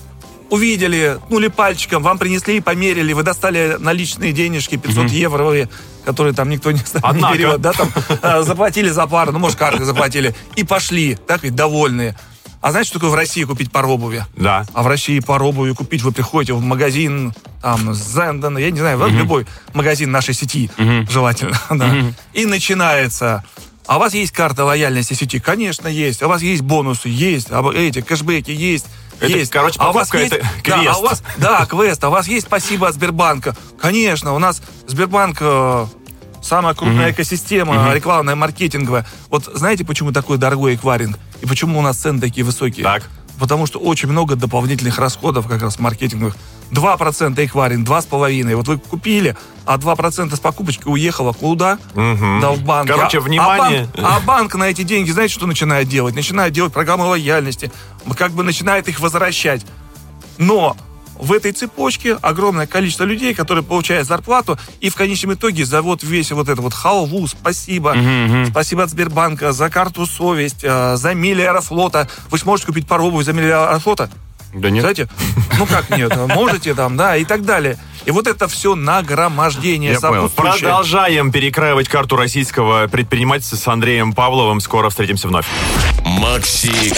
увидели, 0.51 1.19
нули 1.29 1.47
пальчиком, 1.47 2.03
вам 2.03 2.19
принесли, 2.19 2.61
померили, 2.61 3.13
вы 3.13 3.23
достали 3.23 3.77
наличные 3.79 4.33
денежки, 4.33 4.77
500 4.77 5.09
евро, 5.11 5.69
которые 6.05 6.35
там 6.35 6.49
никто 6.51 6.73
не, 6.73 6.79
не 6.79 6.85
Однако. 7.01 7.39
берет, 7.39 7.61
да, 7.61 7.73
там 7.75 7.93
а, 8.23 8.43
заплатили 8.43 8.89
за 8.89 9.07
пару, 9.07 9.31
ну, 9.31 9.39
может, 9.39 9.57
карты 9.57 9.85
заплатили, 9.85 10.35
и 10.57 10.65
пошли, 10.65 11.15
так 11.15 11.45
ведь, 11.45 11.55
довольные. 11.55 12.17
А 12.61 12.73
знаете, 12.73 12.89
что 12.89 12.99
такое 12.99 13.11
в 13.11 13.15
России 13.15 13.45
купить 13.45 13.73
пару 13.73 13.91
обуви? 13.91 14.25
Да. 14.37 14.67
А 14.75 14.83
в 14.83 14.87
России 14.87 15.19
пару 15.21 15.49
обуви 15.49 15.73
купить, 15.73 16.03
вы 16.03 16.13
приходите 16.13 16.53
в 16.53 16.61
магазин, 16.61 17.33
там, 17.63 17.95
Зенден, 17.95 18.59
я 18.59 18.71
не 18.71 18.79
знаю, 18.79 18.99
в 18.99 19.09
любой 19.09 19.47
магазин 19.73 20.11
нашей 20.11 20.35
сети, 20.35 20.71
желательно, 21.09 21.59
да. 21.71 21.95
И 22.35 22.45
начинается. 22.47 23.45
А 23.87 23.97
у 23.97 24.01
вас 24.01 24.15
есть 24.15 24.33
карта 24.33 24.65
лояльности 24.65 25.15
сети? 25.15 25.41
Конечно, 25.41 25.89
есть. 25.89 26.23
А 26.23 26.27
у 26.27 26.29
вас 26.29 26.43
есть 26.43 26.63
бонусы? 26.63 27.09
Есть. 27.09 27.49
А 27.51 27.69
эти 27.73 28.03
кэшбэки 28.03 28.51
есть. 28.53 28.87
Это, 29.19 29.37
есть. 29.37 29.51
короче, 29.51 29.77
а 29.81 29.91
у 29.91 29.93
вас 29.93 30.13
есть, 30.15 30.33
это 30.33 30.47
да, 30.65 30.77
квест. 30.79 30.89
а 30.89 30.99
у 30.99 31.03
вас, 31.03 31.23
да, 31.39 31.67
квест. 31.67 32.05
А 32.05 32.09
у 32.09 32.13
вас 32.13 32.29
есть 32.29 32.47
спасибо 32.47 32.89
от 32.89 32.95
Сбербанка? 32.95 33.57
Конечно, 33.81 34.33
у 34.33 34.39
нас 34.39 34.63
Сбербанк 34.87 35.39
э, 35.41 35.87
самая 36.43 36.75
крупная 36.75 37.11
экосистема 37.13 37.93
рекламная, 37.95 38.35
маркетинговая. 38.37 39.07
Вот 39.29 39.51
знаете, 39.55 39.85
почему 39.85 40.13
такой 40.13 40.39
дорогой 40.39 40.75
эквайринг? 40.75 41.19
И 41.41 41.47
почему 41.47 41.79
у 41.79 41.83
нас 41.83 41.97
цены 41.97 42.21
такие 42.21 42.45
высокие? 42.45 42.85
Так. 42.85 43.09
Потому 43.39 43.65
что 43.67 43.79
очень 43.79 44.09
много 44.09 44.37
дополнительных 44.37 44.99
расходов 44.99 45.47
как 45.47 45.63
раз 45.63 45.79
маркетинговых. 45.79 46.37
2% 46.73 47.45
эквайринг, 47.47 47.89
2,5%. 47.89 48.55
Вот 48.55 48.69
вы 48.69 48.79
купили, 48.79 49.37
а 49.65 49.77
2% 49.79 50.37
с 50.37 50.41
покупочки 50.41 50.87
уехало 50.87 51.33
куда? 51.33 51.79
Да, 51.95 52.51
в 52.53 52.63
банк. 52.63 52.89
Короче, 52.91 53.19
А- 53.19 53.21
внимание. 53.21 53.89
А 53.95 54.01
банк, 54.01 54.13
а 54.13 54.21
банк 54.21 54.55
на 54.57 54.65
эти 54.65 54.83
деньги, 54.83 55.11
знаете, 55.11 55.35
что 55.35 55.47
начинает 55.47 55.89
делать? 55.89 56.15
Начинает 56.15 56.53
делать 56.53 56.73
программы 56.73 57.07
лояльности. 57.07 57.73
Как 58.17 58.33
бы 58.33 58.43
начинает 58.43 58.89
их 58.89 59.01
возвращать. 59.01 59.65
Но 60.39 60.77
в 61.21 61.33
этой 61.33 61.53
цепочке 61.53 62.15
огромное 62.21 62.67
количество 62.67 63.05
людей, 63.05 63.35
которые 63.35 63.65
получают 63.65 64.07
зарплату, 64.07 64.59
и 64.81 64.91
в 64.91 64.95
конечном 64.95 65.35
итоге 65.35 65.65
за 65.65 65.83
вот 65.83 66.03
весь 66.03 66.33
вот 66.33 66.49
это 66.49 66.61
вот 66.61 66.75
халву, 66.75 67.27
спасибо, 67.27 67.97
спасибо 68.51 68.85
от 68.85 68.91
Сбербанка, 68.91 69.53
за 69.53 69.71
карту 69.71 70.07
совесть, 70.07 70.61
э, 70.63 70.97
за 70.97 71.15
мили 71.15 71.43
Аэрофлота. 71.43 72.09
Вы 72.31 72.39
сможете 72.39 72.69
купить 72.69 72.87
пару 72.87 73.07
обуви 73.07 73.25
за 73.25 73.33
мили 73.33 73.51
Аэрофлота? 73.51 74.11
Да 74.55 74.71
нет. 74.71 74.83
Знаете? 74.83 75.09
Ну 75.59 75.67
как 75.67 75.91
нет? 75.91 76.15
Можете 76.35 76.75
там, 76.75 76.97
да, 76.97 77.17
и 77.17 77.25
так 77.25 77.45
далее. 77.45 77.79
И 78.05 78.11
вот 78.11 78.27
это 78.27 78.49
все 78.49 78.75
нагромождение 78.75 79.93
Я 79.93 80.01
понял. 80.01 80.29
Продолжаем 80.31 81.31
перекраивать 81.31 81.89
карту 81.89 82.17
российского 82.17 82.89
предпринимательства 82.89 83.57
с 83.57 83.69
Андреем 83.69 84.13
Павловым. 84.13 84.61
Скоро 84.61 84.89
встретимся 84.89 85.29
вновь. 85.29 85.47
Макси 86.05 86.93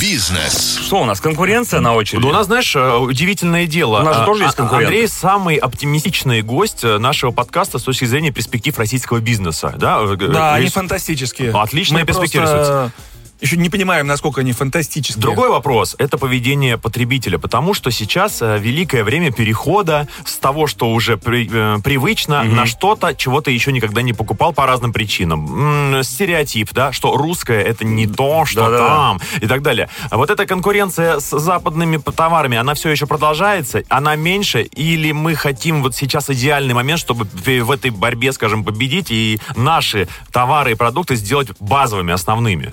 Бизнес. 0.00 0.78
Что 0.86 1.02
у 1.02 1.04
нас, 1.04 1.20
конкуренция 1.20 1.80
на 1.80 1.94
очереди? 1.94 2.22
Да 2.22 2.28
у 2.28 2.32
нас, 2.32 2.46
знаешь, 2.46 2.74
э, 2.74 2.96
удивительное 2.96 3.66
дело. 3.66 4.00
У 4.00 4.02
нас 4.02 4.16
же 4.16 4.22
А, 4.22 4.26
тоже 4.26 4.44
есть 4.44 4.54
а- 4.54 4.56
конкуренты. 4.56 4.86
Андрей 4.86 5.08
самый 5.08 5.56
оптимистичный 5.56 6.42
гость 6.42 6.84
э, 6.84 6.98
нашего 6.98 7.32
подкаста 7.32 7.78
с 7.78 7.82
точки 7.82 8.06
зрения 8.06 8.30
перспектив 8.30 8.78
российского 8.78 9.18
бизнеса. 9.20 9.74
Да, 9.76 10.00
Э, 10.02 10.16
Да, 10.16 10.54
они 10.54 10.64
есть- 10.64 10.74
фантастические. 10.74 11.50
Отличная 11.52 12.02
Мы 12.02 12.06
перспектива 12.06 12.42
просто 12.44 12.92
Еще 13.40 13.56
не 13.56 13.68
понимаем, 13.70 14.06
насколько 14.06 14.40
они 14.40 14.52
фантастические. 14.52 15.20
Другой 15.22 15.48
вопрос– 15.50 15.94
это 15.98 16.18
поведение 16.18 16.76
потребителя, 16.78 17.38
потому 17.38 17.74
что 17.74 17.90
сейчас 17.90 18.42
э, 18.42 18.58
великое 18.58 19.02
время 19.04 19.32
перехода 19.32 20.08
с 20.24 20.36
того, 20.36 20.66
что 20.66 20.90
уже 20.92 21.16
при- 21.16 21.48
э, 21.50 21.78
привычно, 21.82 22.42
на 22.44 22.66
что-то, 22.66 23.14
чего 23.14 23.40
ты 23.40 23.50
еще 23.52 23.72
никогда 23.72 24.02
не 24.02 24.12
покупал 24.12 24.52
по 24.52 24.66
разным 24.66 24.92
причинам. 24.92 25.94
М, 25.96 26.02
стереотип, 26.02 26.72
да, 26.72 26.92
что 26.92 27.16
русское– 27.16 27.60
это 27.64 27.84
не 27.84 28.06
то, 28.06 28.44
что 28.44 28.64
Да-да-да. 28.64 28.86
там, 28.86 29.20
и 29.40 29.46
так 29.46 29.62
далее. 29.62 29.88
А 30.10 30.16
вот 30.16 30.30
эта 30.30 30.46
конкуренция 30.46 31.18
с 31.20 31.38
западными 31.38 31.96
товарами, 31.98 32.56
она 32.58 32.74
все 32.74 32.90
еще 32.90 33.06
продолжается, 33.06 33.82
она 33.88 34.16
меньше, 34.16 34.62
или 34.62 35.12
мы 35.12 35.34
хотим 35.34 35.82
вот 35.82 35.94
сейчас 35.96 36.28
идеальный 36.30 36.74
момент, 36.74 37.00
чтобы 37.00 37.24
в 37.24 37.60
в 37.60 37.70
этой 37.72 37.90
борьбе, 37.90 38.32
скажем, 38.32 38.64
победить 38.64 39.10
и 39.10 39.40
наши 39.56 40.08
товары 40.32 40.72
и 40.72 40.74
продукты 40.74 41.16
сделать 41.16 41.48
базовыми, 41.60 42.12
основными? 42.12 42.72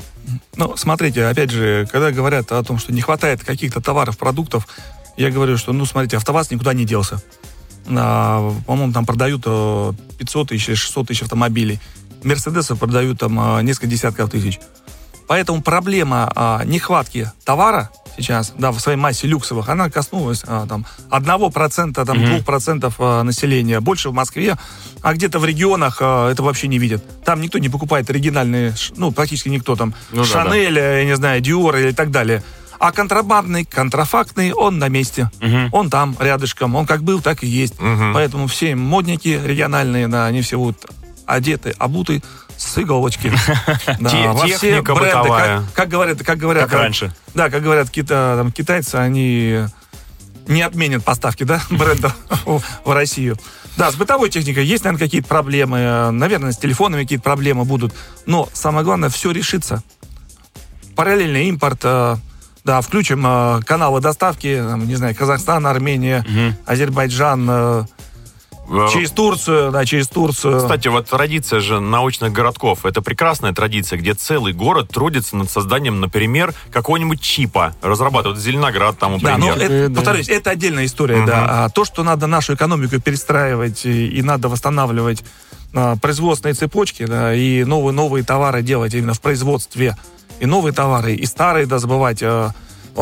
Ну, 0.56 0.76
смотрите, 0.76 1.26
опять 1.26 1.52
же, 1.52 1.88
когда 1.92 2.12
говорят 2.12 2.52
о 2.52 2.64
том, 2.64 2.80
что 2.80 2.92
не 2.94 3.02
хватает 3.02 3.44
каких-то 3.44 3.82
товаров, 3.82 4.18
продуктов, 4.18 4.68
я 5.16 5.32
говорю, 5.32 5.58
что, 5.58 5.74
ну, 5.74 5.86
смотрите, 5.86 6.18
АвтоВАЗ 6.18 6.52
никуда 6.52 6.74
не 6.74 6.86
делся. 6.86 7.22
А, 7.90 8.54
по-моему, 8.66 8.94
там 8.94 9.06
продают 9.06 9.44
э, 9.46 9.94
500 10.18 10.50
тысяч 10.50 10.70
или 10.70 10.76
600 10.76 11.08
тысяч 11.08 11.22
автомобилей. 11.24 11.80
Мерседесов 12.24 12.80
продают 12.80 13.20
там 13.20 13.40
э, 13.40 13.64
несколько 13.64 13.88
десятков 13.88 14.30
тысяч. 14.30 14.60
Поэтому 15.28 15.62
проблема 15.62 16.32
а, 16.36 16.64
нехватки 16.64 17.32
товара 17.44 17.90
сейчас, 18.18 18.54
да, 18.58 18.72
в 18.72 18.80
своей 18.80 18.98
массе 18.98 19.28
люксовых, 19.28 19.70
она 19.70 19.90
коснулась 19.90 20.44
а, 20.46 20.66
там 20.68 20.86
1%, 21.10 22.06
там, 22.06 22.18
2% 22.18 22.94
а, 23.00 23.24
населения. 23.24 23.80
Больше 23.80 24.10
в 24.10 24.14
Москве, 24.14 24.58
а 25.02 25.14
где-то 25.14 25.40
в 25.40 25.46
регионах 25.46 25.98
а, 26.02 26.32
это 26.32 26.44
вообще 26.44 26.68
не 26.68 26.80
видят. 26.80 27.04
Там 27.24 27.42
никто 27.42 27.58
не 27.58 27.70
покупает 27.70 28.10
оригинальные, 28.10 28.74
ну, 28.96 29.12
практически 29.12 29.50
никто 29.50 29.76
там, 29.76 29.94
Ну 30.12 30.24
да, 30.24 30.28
Шанель, 30.28 30.78
э, 30.78 31.00
я 31.00 31.06
не 31.06 31.16
знаю, 31.16 31.42
Диор 31.42 31.76
и 31.78 31.92
так 31.94 32.12
далее. 32.12 32.44
А 32.80 32.92
контрабандный, 32.92 33.66
контрафактный, 33.66 34.54
он 34.54 34.78
на 34.78 34.88
месте. 34.88 35.32
Он 35.72 35.90
там, 35.90 36.16
рядышком. 36.20 36.76
Он 36.76 36.86
как 36.86 37.02
был, 37.02 37.22
так 37.22 37.44
и 37.44 37.48
есть. 37.48 37.74
Поэтому 38.14 38.46
все 38.46 38.76
модники 38.76 39.40
региональные, 39.44 40.08
да, 40.08 40.28
они 40.28 40.42
все 40.42 40.60
вот 40.60 40.86
одеты, 41.26 41.74
обуты 41.80 42.22
с 42.58 42.78
иголочки. 42.78 43.32
Да, 44.00 44.34
во 44.34 44.46
все 44.48 44.82
бренды, 44.82 44.94
бытовая. 44.94 45.58
Как, 45.60 45.74
как 45.74 45.90
говорят, 45.90 46.24
как 46.24 46.38
говорят, 46.38 46.70
Как 46.70 46.80
раньше. 46.80 47.14
Да, 47.34 47.50
как 47.50 47.64
говорят 47.64 47.90
кита, 47.90 48.36
там, 48.38 48.52
китайцы, 48.52 48.96
они 48.96 49.66
не 50.48 50.62
отменят 50.62 51.04
поставки, 51.04 51.44
да, 51.44 51.62
брендов 51.70 52.16
в 52.46 52.92
Россию. 52.92 53.38
Да, 53.78 53.92
с 53.92 53.96
бытовой 53.96 54.30
техникой 54.30 54.66
есть, 54.66 54.84
наверное, 54.84 55.06
какие-то 55.06 55.28
проблемы. 55.28 56.10
Наверное, 56.12 56.52
с 56.52 56.58
телефонами 56.58 57.04
какие-то 57.04 57.24
проблемы 57.24 57.64
будут. 57.64 57.94
Но 58.26 58.50
самое 58.54 58.84
главное, 58.84 59.10
все 59.10 59.32
решится. 59.32 59.84
параллельный 60.96 61.48
импорт, 61.50 61.82
э, 61.84 62.16
да, 62.64 62.82
включим 62.82 63.24
э, 63.26 63.62
каналы 63.66 64.02
доставки, 64.02 64.64
не 64.84 64.96
знаю, 64.96 65.16
Казахстан, 65.16 65.68
Армения, 65.68 66.26
Азербайджан, 66.66 67.48
э, 67.50 67.54
Э, 67.54 67.84
через 68.92 69.12
Турцию, 69.12 69.72
да, 69.72 69.86
через 69.86 70.08
Турцию. 70.08 70.60
Кстати, 70.60 70.88
вот 70.90 71.08
традиция 71.10 71.60
же 71.60 71.80
научных 71.80 72.32
городков, 72.34 72.86
это 72.86 73.02
прекрасная 73.02 73.54
традиция, 73.54 73.98
где 73.98 74.14
целый 74.14 74.54
город 74.54 74.90
трудится 74.90 75.36
над 75.38 75.50
созданием, 75.50 76.00
например, 76.00 76.54
какого-нибудь 76.72 77.22
чипа, 77.22 77.76
разрабатывают 77.82 78.40
Зеленоград 78.40 78.98
там, 79.00 79.18
Да, 79.20 79.38
но 79.38 79.48
например. 79.48 79.72
это, 79.72 79.90
Да. 79.90 79.96
повторюсь, 79.96 80.30
это 80.30 80.50
отдельная 80.52 80.86
история, 80.86 81.26
да. 81.26 81.66
А 81.66 81.70
то, 81.70 81.86
что 81.86 82.04
надо 82.04 82.28
нашу 82.28 82.56
экономику 82.56 83.00
перестраивать 83.00 83.86
и, 83.86 84.08
и 84.08 84.22
надо 84.22 84.50
восстанавливать 84.50 85.24
а, 85.74 85.96
производственные 85.98 86.54
цепочки, 86.56 87.06
да, 87.06 87.34
и 87.34 87.64
новые 87.64 87.94
новые 87.94 88.24
товары 88.24 88.62
делать 88.62 88.94
именно 88.94 89.14
в 89.14 89.22
производстве, 89.22 89.96
и 90.40 90.46
новые 90.46 90.74
товары, 90.74 91.14
и 91.16 91.26
старые, 91.26 91.66
да, 91.66 91.80
забывать. 91.80 92.22
а, 92.24 92.52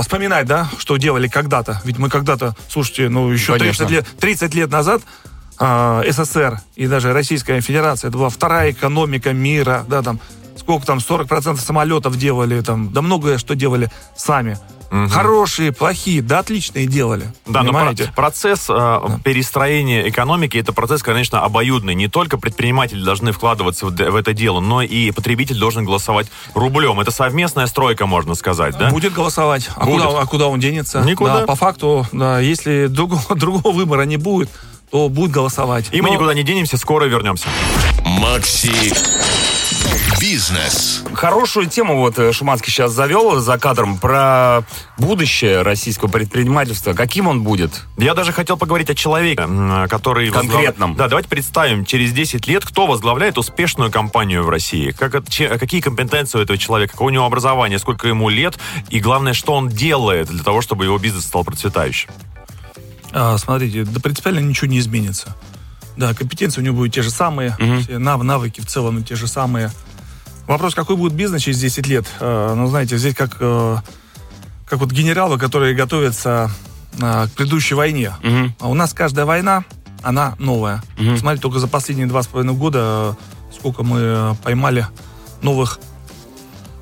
Вспоминать, 0.01 0.45
да, 0.45 0.69
что 0.77 0.97
делали 0.97 1.29
когда-то. 1.29 1.81
Ведь 1.85 1.97
мы 1.97 2.09
когда-то, 2.09 2.53
слушайте, 2.69 3.07
ну, 3.07 3.29
еще 3.31 3.53
Конечно. 3.53 3.87
30 3.87 3.89
лет, 3.91 4.05
30 4.19 4.53
лет 4.53 4.69
назад 4.69 5.01
а, 5.59 6.03
СССР 6.09 6.61
и 6.75 6.87
даже 6.87 7.13
Российская 7.13 7.61
Федерация, 7.61 8.09
это 8.09 8.17
была 8.17 8.29
вторая 8.29 8.71
экономика 8.71 9.33
мира, 9.33 9.85
да, 9.87 10.01
там, 10.01 10.19
сколько 10.57 10.85
там, 10.85 10.97
40% 10.97 11.57
самолетов 11.57 12.17
делали, 12.17 12.61
там, 12.61 12.91
да 12.91 13.01
многое 13.01 13.37
что 13.37 13.55
делали 13.55 13.89
сами. 14.15 14.57
Хорошие, 15.09 15.71
плохие, 15.71 16.21
да 16.21 16.39
отличные 16.39 16.85
делали. 16.85 17.31
Да, 17.45 17.63
но 17.63 17.73
понимаете? 17.73 18.05
про- 18.05 18.23
процесс 18.23 18.67
э, 18.69 18.99
перестроения 19.23 20.07
экономики 20.07 20.57
это 20.57 20.73
процесс, 20.73 21.03
конечно, 21.03 21.41
обоюдный. 21.41 21.95
Не 21.95 22.07
только 22.07 22.37
предприниматели 22.37 23.03
должны 23.03 23.31
вкладываться 23.31 23.87
в, 23.87 23.89
в 23.89 24.15
это 24.15 24.33
дело, 24.33 24.59
но 24.61 24.81
и 24.81 25.11
потребитель 25.11 25.57
должен 25.57 25.85
голосовать 25.85 26.27
рублем. 26.53 26.99
Это 26.99 27.11
совместная 27.11 27.67
стройка, 27.67 28.05
можно 28.05 28.35
сказать, 28.35 28.77
да? 28.77 28.89
Будет 28.89 29.13
голосовать. 29.13 29.69
А 29.75 29.85
Будет. 29.85 30.03
куда, 30.03 30.21
а 30.21 30.25
куда 30.25 30.47
он 30.47 30.59
денется? 30.59 31.01
Никуда. 31.01 31.41
Да, 31.41 31.45
по 31.45 31.55
факту, 31.55 32.05
да, 32.11 32.39
если 32.39 32.87
другого, 32.89 33.35
другого 33.35 33.73
выбора 33.73 34.03
не 34.03 34.17
будет, 34.17 34.49
то 34.95 35.09
будет 35.09 35.31
голосовать. 35.31 35.89
И 35.91 35.99
мы 35.99 36.07
Но- 36.07 36.13
никуда 36.13 36.33
не 36.33 36.43
денемся, 36.43 36.77
скоро 36.77 37.03
вернемся. 37.03 37.49
Макси 38.05 38.93
Бизнес. 40.21 41.03
Хорошую 41.13 41.65
тему 41.67 41.97
вот 41.97 42.17
э, 42.17 42.31
Шуманский 42.31 42.71
сейчас 42.71 42.93
завел 42.93 43.39
за 43.41 43.57
кадром 43.57 43.97
про 43.97 44.61
будущее 44.97 45.63
российского 45.63 46.07
предпринимательства. 46.09 46.93
Каким 46.93 47.27
он 47.27 47.43
будет? 47.43 47.83
Я 47.97 48.13
даже 48.13 48.31
хотел 48.31 48.55
поговорить 48.55 48.89
о 48.89 48.95
человеке, 48.95 49.41
который... 49.89 50.29
возглав- 50.29 50.51
Конкретном. 50.51 50.95
Да, 50.95 51.09
давайте 51.09 51.27
представим, 51.27 51.83
через 51.83 52.13
10 52.13 52.47
лет, 52.47 52.63
кто 52.63 52.87
возглавляет 52.87 53.37
успешную 53.37 53.91
компанию 53.91 54.43
в 54.45 54.49
России. 54.49 54.91
Как, 54.91 55.13
это- 55.13 55.29
че- 55.29 55.57
какие 55.57 55.81
компетенции 55.81 56.37
у 56.39 56.41
этого 56.41 56.57
человека, 56.57 56.93
какое 56.93 57.07
у 57.07 57.11
него 57.11 57.25
образование, 57.25 57.79
сколько 57.79 58.07
ему 58.07 58.29
лет, 58.29 58.57
и 58.89 59.01
главное, 59.01 59.33
что 59.33 59.53
он 59.53 59.67
делает 59.67 60.27
для 60.29 60.41
того, 60.43 60.61
чтобы 60.61 60.85
его 60.85 60.97
бизнес 60.97 61.25
стал 61.25 61.43
процветающим. 61.43 62.09
А, 63.17 63.37
смотрите, 63.37 63.85
да 63.85 63.99
принципиально 64.01 64.39
ничего 64.39 64.67
не 64.67 64.79
изменится. 64.79 65.35
Да, 65.97 66.13
компетенции 66.13 66.59
у 66.59 66.63
него 66.63 66.75
будут 66.75 66.93
те 66.93 67.01
же 67.01 67.09
самые, 67.09 67.55
все 67.81 67.97
нав- 67.97 68.21
навыки 68.23 68.59
в 68.59 68.65
целом 68.65 69.03
те 69.03 69.15
же 69.15 69.27
самые. 69.27 69.71
Вопрос, 70.47 70.75
какой 70.75 70.97
будет 70.97 71.13
бизнес 71.13 71.41
через 71.43 71.59
10 71.59 71.87
лет? 71.87 72.05
А, 72.19 72.53
ну, 72.55 72.67
знаете, 72.67 72.97
здесь 72.97 73.15
как, 73.15 73.37
э, 73.39 73.77
как 74.67 74.79
вот 74.79 74.91
генералы, 74.91 75.39
которые 75.39 75.73
готовятся 75.73 76.51
а, 77.01 77.27
к 77.27 77.31
предыдущей 77.31 77.75
войне. 77.75 78.11
А 78.59 78.67
у 78.67 78.73
нас 78.73 78.93
каждая 78.93 79.25
война, 79.25 79.63
она 80.03 80.35
новая. 80.37 80.83
Смотрите, 81.17 81.41
только 81.41 81.59
за 81.59 81.67
последние 81.67 82.07
два 82.07 82.21
с 82.21 82.27
половиной 82.27 82.53
года 82.55 83.15
э, 83.51 83.55
сколько 83.57 83.83
мы 83.83 83.99
э, 84.01 84.33
поймали 84.43 84.85
новых 85.41 85.79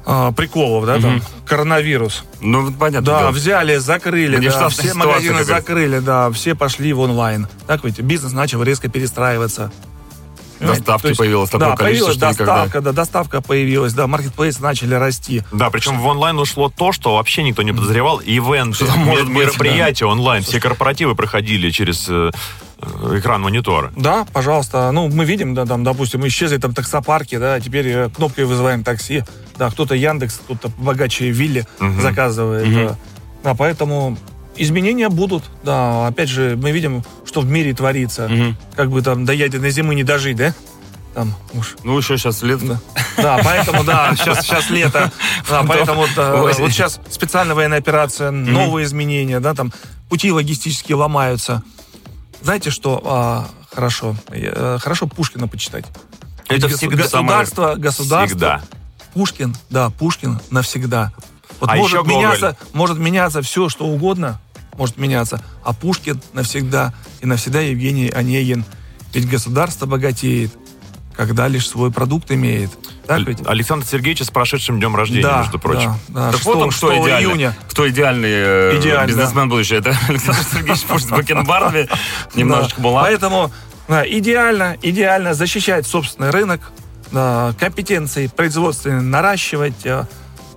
а, 0.06 0.32
приколов, 0.32 0.86
да, 0.86 1.00
там, 1.00 1.22
коронавирус. 1.46 2.24
Ну, 2.42 2.72
понятно. 2.74 3.06
Да, 3.06 3.32
взяли, 3.32 3.78
закрыли, 3.78 4.36
да, 4.36 4.42
Внештатная 4.42 4.70
все 4.70 4.94
магазины 4.94 5.40
какая-то. 5.40 5.62
закрыли, 5.62 6.00
да, 6.00 6.32
все 6.32 6.56
пошли 6.56 6.92
в 6.94 7.00
онлайн. 7.00 7.48
Так 7.68 7.84
ведь 7.84 8.00
бизнес 8.02 8.34
начал 8.34 8.64
резко 8.64 8.90
перестраиваться. 8.90 9.72
Доставки 10.60 11.08
есть, 11.08 11.18
появилось 11.18 11.50
такое 11.50 11.70
да, 11.72 11.76
количество, 11.76 12.08
появилась 12.12 12.16
что 12.18 12.30
никогда. 12.32 12.54
доставка, 12.54 12.82
да, 12.82 12.92
доставка 12.94 13.42
появилась, 13.42 13.94
да, 13.94 14.08
маркетплейсы 14.08 14.62
начали 14.62 14.94
расти. 14.94 15.44
Да, 15.52 15.70
причем 15.70 16.00
в 16.00 16.06
онлайн 16.06 16.40
ушло 16.40 16.70
то, 16.70 16.92
что 16.94 17.16
вообще 17.16 17.44
никто 17.44 17.64
не 17.64 17.74
подозревал. 17.74 18.22
Может 18.26 18.82
мер- 18.98 19.26
мероприятия 19.26 20.06
онлайн, 20.06 20.44
все 20.44 20.60
корпоративы 20.62 21.16
проходили 21.16 21.70
через 21.70 22.08
э, 22.08 22.32
э, 22.80 23.20
экран 23.20 23.42
монитора. 23.42 23.92
Да, 23.98 24.26
пожалуйста. 24.32 24.90
Ну, 24.92 25.10
мы 25.10 25.26
видим, 25.26 25.54
да, 25.54 25.66
там, 25.66 25.84
допустим, 25.84 26.26
исчезли 26.28 26.58
там 26.58 26.74
таксопарки, 26.74 27.38
да, 27.38 27.60
теперь 27.60 27.88
э, 27.88 28.10
кнопкой 28.10 28.46
вызываем 28.46 28.84
такси. 28.86 29.24
Да, 29.58 29.70
кто-то 29.70 29.96
Яндекс, 29.96 30.40
кто-то 30.44 30.70
богаче 30.78 31.30
Вилли 31.30 31.66
заказывает. 32.02 32.74
да. 32.74 32.98
Да, 33.44 33.56
поэтому 33.56 34.18
изменения 34.56 35.10
будут. 35.10 35.44
Да, 35.64 36.08
опять 36.08 36.30
же, 36.30 36.58
мы 36.62 36.72
видим, 36.72 37.04
что 37.26 37.42
в 37.42 37.46
мире 37.46 37.74
творится. 37.74 38.30
Как 38.76 38.90
бы 38.90 39.02
там 39.02 39.26
до 39.26 39.34
ядерной 39.34 39.72
зимы 39.72 39.96
не 39.96 40.04
дожить, 40.04 40.38
да? 40.38 40.54
Там 41.14 41.36
уж 41.54 41.76
Ну, 41.84 41.98
еще 41.98 42.18
сейчас 42.18 42.42
лет. 42.42 42.60
Да, 42.66 42.80
да 43.18 43.40
поэтому, 43.44 43.84
да, 43.84 44.16
сейчас, 44.16 44.46
сейчас 44.46 44.70
лето. 44.72 45.12
Да, 45.50 45.64
поэтому 45.68 46.02
вот, 46.02 46.10
э, 46.18 46.36
вот 46.40 46.72
сейчас 46.72 47.00
специальная 47.10 47.54
военная 47.54 47.78
операция, 47.78 48.32
новые 48.32 48.86
изменения, 48.86 49.40
да, 49.40 49.54
там 49.54 49.72
пути 50.10 50.32
логистические 50.32 50.96
ломаются. 50.96 51.62
Знаете, 52.42 52.72
что 52.72 53.02
а, 53.06 53.48
хорошо? 53.72 54.16
Э, 54.30 54.78
Хорошо 54.82 55.08
Пушкина 55.08 55.48
почитать. 55.48 55.86
Это 56.50 56.68
всегда 56.68 57.04
государство, 57.04 57.76
государство, 57.76 58.28
Всегда. 58.28 58.62
Пушкин, 59.14 59.56
да, 59.70 59.90
Пушкин 59.90 60.40
навсегда. 60.50 61.12
Вот 61.60 61.70
А 61.70 61.76
может 61.76 61.92
еще 61.94 62.04
Гоголь. 62.04 62.16
меняться, 62.16 62.58
может 62.74 62.98
меняться 62.98 63.42
все, 63.42 63.70
что 63.70 63.86
угодно, 63.86 64.40
может 64.78 64.98
меняться, 64.98 65.42
а 65.64 65.74
Пушкин 65.74 66.22
навсегда 66.34 66.94
и 67.22 67.26
навсегда 67.26 67.62
Евгений 67.62 68.10
Онегин. 68.10 68.66
Ведь 69.14 69.30
государство 69.30 69.86
богатеет, 69.86 70.52
когда 71.16 71.48
лишь 71.48 71.68
свой 71.70 71.92
продукт 71.92 72.32
имеет. 72.32 72.72
Так 73.06 73.20
ведь? 73.28 73.46
Александр 73.46 73.86
Сергеевич 73.86 74.24
с 74.24 74.32
прошедшим 74.32 74.80
днем 74.80 74.96
рождения, 74.96 75.22
Да, 75.24 75.40
между 75.40 75.60
прочим. 75.60 75.94
да, 76.08 76.28
да. 76.28 76.32
Так 76.32 76.36
6, 76.38 76.46
вот 76.46 76.56
он, 76.58 76.70
кто 76.72 76.90
6 76.92 77.04
идеальный. 77.04 77.30
июня. 77.30 77.58
Кто 77.70 77.90
идеальный 77.90 78.30
э, 78.32 78.80
Идеально. 78.80 79.08
бизнесмен 79.08 79.50
будущего. 79.50 79.78
Это 79.78 79.96
Александр 80.10 80.42
Сергеевич 80.52 80.84
Пушкин 80.86 81.10
в 81.10 81.12
Бакенбарде. 81.18 81.90
Немножечко 82.34 82.82
была. 82.82 83.02
Поэтому 83.04 83.52
идеально, 83.90 84.78
идеально 84.82 85.34
защищать 85.34 85.86
собственный 85.86 86.30
рынок, 86.32 86.72
компетенции 87.60 88.28
производственные 88.28 89.02
наращивать. 89.02 89.86
э, 89.86 90.06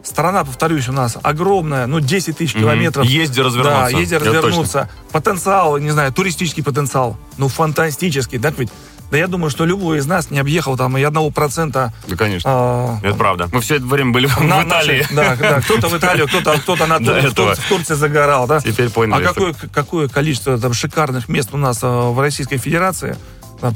Страна, 0.02 0.44
повторюсь, 0.44 0.88
у 0.88 0.92
нас 0.92 1.16
огромная, 1.20 1.88
ну, 1.88 1.98
10 1.98 2.36
тысяч 2.38 2.52
километров. 2.54 3.04
Езди 3.04 3.40
развернуться. 3.40 3.90
Да, 3.92 3.98
езди 3.98 4.14
развернуться. 4.14 4.88
Потенциал, 5.10 5.78
не 5.78 5.90
знаю, 5.90 6.12
туристический 6.12 6.62
потенциал, 6.62 7.16
ну, 7.38 7.48
фантастический, 7.48 8.38
так 8.38 8.56
ведь? 8.56 8.70
Да 9.10 9.16
я 9.18 9.26
думаю, 9.26 9.50
что 9.50 9.64
любой 9.64 9.98
из 9.98 10.06
нас 10.06 10.30
не 10.30 10.38
объехал 10.38 10.76
там 10.76 10.96
и 10.96 11.02
одного 11.02 11.30
процента 11.30 11.92
Да, 12.06 12.14
конечно. 12.16 12.48
а, 12.52 12.98
Это 13.02 13.16
правда. 13.16 13.48
Мы 13.52 13.60
все 13.60 13.76
это 13.76 13.86
время 13.86 14.12
были 14.12 14.26
в 14.26 14.40
на- 14.40 14.62
Италии. 14.64 15.00
наши- 15.10 15.14
да, 15.14 15.36
да, 15.36 15.60
кто-то 15.60 15.88
в 15.88 15.96
Италию, 15.98 16.26
кто-то 16.28 16.56
кто 16.58 16.76
на 16.76 16.98
Тур- 17.00 17.20
в. 17.20 17.34
Тур- 17.34 17.54
в 17.56 17.68
Турции 17.68 17.94
загорал, 17.94 18.46
да? 18.46 18.60
Теперь 18.60 18.90
поняли, 18.90 19.22
А 19.24 19.26
какое, 19.28 19.54
какое 19.72 20.08
количество 20.08 20.56
там 20.58 20.72
шикарных 20.72 21.28
мест 21.28 21.50
у 21.52 21.56
нас 21.56 21.80
а, 21.82 22.10
в 22.12 22.20
Российской 22.20 22.58
Федерации? 22.58 23.16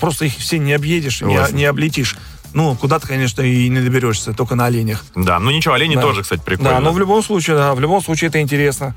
Просто 0.00 0.26
их 0.26 0.34
все 0.36 0.58
не 0.58 0.72
объедешь, 0.74 1.22
не, 1.22 1.38
не 1.52 1.64
облетишь. 1.64 2.16
Ну, 2.52 2.74
куда-то, 2.74 3.06
конечно, 3.06 3.42
и 3.42 3.68
не 3.68 3.80
доберешься, 3.80 4.32
только 4.32 4.54
на 4.54 4.66
оленях. 4.66 5.04
Да, 5.14 5.38
ну 5.38 5.50
ничего, 5.50 5.74
олени 5.74 5.94
Да. 5.94 6.02
тоже, 6.02 6.22
кстати, 6.22 6.40
прикольно. 6.44 6.70
Да, 6.72 6.80
но 6.80 6.92
в 6.92 6.98
любом 6.98 7.22
случае, 7.22 7.56
да, 7.56 7.74
в 7.74 7.80
любом 7.80 8.02
случае 8.02 8.28
это 8.28 8.40
интересно. 8.40 8.94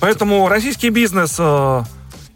Поэтому 0.00 0.48
российский 0.48 0.90
бизнес, 0.90 1.36
э, 1.38 1.82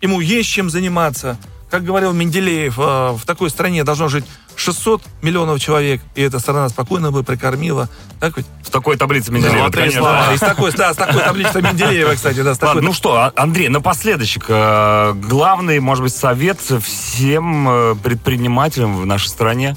ему 0.01 0.21
есть 0.21 0.49
чем 0.49 0.71
заниматься. 0.71 1.37
Как 1.71 1.85
говорил 1.85 2.13
Менделеев, 2.13 2.79
э, 2.79 2.83
в 3.17 3.23
такой 3.27 3.51
стране 3.51 3.83
должно 3.85 4.09
жить 4.09 4.25
600 4.55 5.03
миллионов 5.21 5.61
человек, 5.61 6.01
и 6.15 6.23
эта 6.23 6.39
страна 6.39 6.69
спокойно 6.69 7.11
бы 7.13 7.23
прокормила. 7.25 7.89
Так 8.21 8.37
ведь? 8.37 8.47
В 8.63 8.71
такой 8.71 8.97
таблице 8.97 9.31
Менделеева, 9.33 9.59
Золотые 9.59 9.83
конечно. 9.83 10.01
слова. 10.01 10.27
Да, 10.27 10.33
и 10.35 10.37
с 10.37 10.41
такой, 10.41 10.73
да, 10.73 10.95
с 10.95 10.97
такой 10.97 11.23
таблицей 11.23 11.63
Менделеева, 11.63 12.15
кстати, 12.15 12.41
да, 12.41 12.55
с 12.55 12.59
такой. 12.59 12.77
Ладно, 12.77 12.89
ну 12.89 12.95
что, 12.95 13.17
а- 13.17 13.33
Андрей, 13.37 13.69
напоследочек, 13.69 14.45
э, 14.49 15.13
главный, 15.15 15.81
может 15.81 16.03
быть, 16.05 16.15
совет 16.15 16.59
всем 16.61 17.69
э, 17.69 17.95
предпринимателям 18.03 18.97
в 18.97 19.05
нашей 19.07 19.29
стране, 19.29 19.77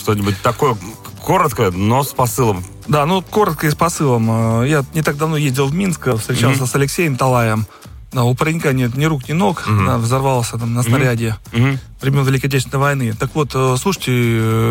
что-нибудь 0.00 0.40
такое 0.42 0.76
коротко, 1.22 1.70
но 1.70 2.02
с 2.02 2.08
посылом. 2.08 2.64
Да, 2.88 3.06
ну, 3.06 3.22
коротко 3.22 3.66
и 3.66 3.70
с 3.70 3.74
посылом. 3.74 4.62
Э, 4.62 4.68
Я 4.68 4.84
не 4.94 5.02
так 5.02 5.16
давно 5.16 5.36
ездил 5.36 5.66
в 5.66 5.74
Минск, 5.74 6.08
э, 6.08 6.16
встречался 6.16 6.66
с 6.66 6.74
Алексеем 6.74 7.16
Талаем. 7.16 7.66
Да, 8.12 8.24
у 8.24 8.34
паренька 8.34 8.72
нет 8.72 8.96
ни 8.96 9.04
рук, 9.04 9.28
ни 9.28 9.32
ног, 9.34 9.62
да, 9.68 9.96
взорвался 9.98 10.58
там 10.58 10.74
на 10.74 10.82
снаряде 10.82 11.36
Мгм. 11.52 11.78
времен 12.00 12.24
Великой 12.24 12.46
Отечественной 12.46 12.80
войны. 12.80 13.12
Так 13.18 13.30
вот, 13.34 13.50
э, 13.54 13.76
слушайте, 13.80 14.10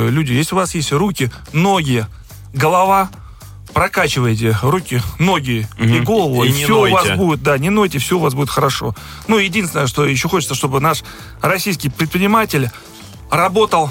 люди, 0.10 0.34
если 0.34 0.56
у 0.56 0.58
вас 0.58 0.76
есть 0.76 0.92
руки, 0.92 1.32
ноги, 1.54 2.06
голова, 2.54 3.10
прокачивайте 3.74 4.58
руки, 4.62 5.02
ноги 5.20 5.68
и 5.80 6.00
голову, 6.02 6.44
И 6.44 6.50
и, 6.50 6.52
все 6.52 6.78
у 6.88 6.90
вас 6.92 7.06
нойте. 7.06 7.16
будет, 7.16 7.44
да, 7.44 7.58
не 7.58 7.70
нойте, 7.70 8.00
все 8.00 8.18
у 8.18 8.20
вас 8.20 8.34
будет 8.34 8.50
хорошо. 8.50 8.94
Ну, 9.30 9.38
единственное, 9.38 9.88
что 9.88 10.06
еще 10.06 10.28
хочется, 10.28 10.56
чтобы 10.56 10.82
наш 10.82 11.04
российский 11.42 11.88
предприниматель 11.90 12.70
работал 13.32 13.90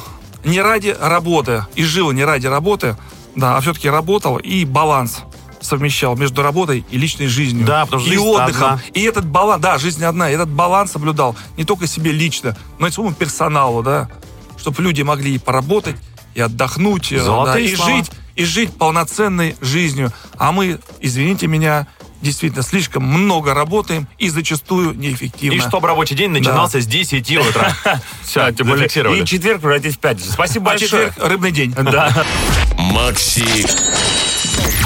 не 0.49 0.61
ради 0.61 0.97
работы 1.01 1.65
и 1.75 1.85
жил 1.85 2.11
не 2.13 2.25
ради 2.25 2.47
работы, 2.47 2.97
да, 3.37 3.57
а 3.57 3.61
все-таки 3.61 3.89
работал 3.89 4.37
и 4.39 4.65
баланс. 4.65 5.19
совмещал 5.61 6.17
между 6.17 6.43
работой 6.43 6.85
и 6.89 6.99
личной 6.99 7.27
жизнью. 7.27 7.67
Да, 7.67 7.85
потому 7.85 8.03
что 8.05 8.13
и 8.13 8.17
отдыхом. 8.17 8.69
одна. 8.75 8.81
И 8.95 9.03
этот 9.03 9.27
баланс, 9.27 9.61
да, 9.61 9.77
жизнь 9.79 10.05
одна, 10.05 10.31
и 10.31 10.35
этот 10.35 10.49
баланс 10.49 10.93
соблюдал 10.93 11.35
не 11.57 11.65
только 11.65 11.87
себе 11.89 12.13
лично, 12.13 12.57
но 12.79 12.87
и 12.87 12.91
своему 12.93 13.13
персоналу, 13.13 13.83
да, 13.83 14.09
чтобы 14.57 14.83
люди 14.83 15.03
могли 15.03 15.35
и 15.35 15.39
поработать, 15.39 15.97
и 16.35 16.41
отдохнуть, 16.41 17.11
э, 17.13 17.21
Золотые 17.21 17.67
да, 17.67 17.73
и 17.73 17.75
слова. 17.77 17.91
жить, 17.91 18.11
и 18.37 18.45
жить 18.45 18.73
полноценной 18.77 19.57
жизнью. 19.61 20.13
А 20.37 20.53
мы, 20.53 20.79
извините 21.01 21.49
меня, 21.49 21.89
действительно 22.21 22.63
слишком 22.63 23.05
много 23.05 23.55
работаем 23.55 24.07
и 24.19 24.29
зачастую 24.29 24.95
неэффективно. 24.95 25.57
И 25.57 25.61
чтобы 25.61 25.89
рабочий 25.89 26.15
день 26.15 26.31
начинался 26.31 26.81
с 26.81 26.87
10 26.87 27.31
утра. 27.39 27.77
Все, 28.23 28.51
тем 28.53 28.67
более. 28.69 28.87
И 28.87 29.25
четверг 29.25 29.61
превратить 29.61 29.97
в 29.97 29.99
пятницу. 29.99 30.33
Спасибо 30.33 30.71
А 30.71 30.75
большое. 30.75 31.09
четверг 31.09 31.15
рыбный 31.19 31.53
день. 31.53 31.73
Да. 31.73 32.25
Макси 32.79 33.67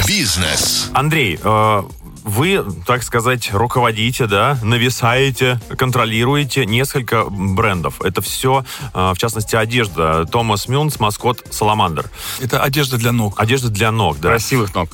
Бизнес. 0.06 0.90
Андрей, 0.92 1.38
э, 1.42 1.82
вы, 2.24 2.64
так 2.86 3.02
сказать, 3.02 3.50
руководите, 3.52 4.26
да, 4.26 4.58
нависаете, 4.62 5.60
контролируете 5.76 6.66
несколько 6.66 7.24
брендов. 7.24 8.00
Это 8.02 8.22
все, 8.22 8.64
э, 8.94 9.12
в 9.14 9.18
частности, 9.18 9.56
одежда. 9.56 10.26
Томас 10.26 10.68
Мюнс, 10.68 11.00
маскот 11.00 11.44
Саламандр. 11.50 12.10
Это 12.40 12.62
одежда 12.62 12.96
для 12.98 13.12
ног. 13.12 13.38
Одежда 13.38 13.68
для 13.68 13.90
ног, 13.90 14.18
да. 14.20 14.30
Красивых 14.30 14.74
ног. 14.74 14.90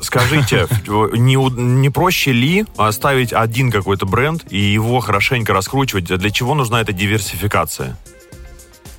Скажите, 0.00 0.66
не, 0.86 1.36
не 1.36 1.90
проще 1.90 2.32
ли 2.32 2.64
оставить 2.76 3.32
один 3.32 3.70
какой-то 3.70 4.06
бренд 4.06 4.44
и 4.50 4.58
его 4.58 5.00
хорошенько 5.00 5.52
раскручивать? 5.52 6.04
Для 6.04 6.30
чего 6.30 6.54
нужна 6.54 6.80
эта 6.80 6.92
диверсификация? 6.92 7.96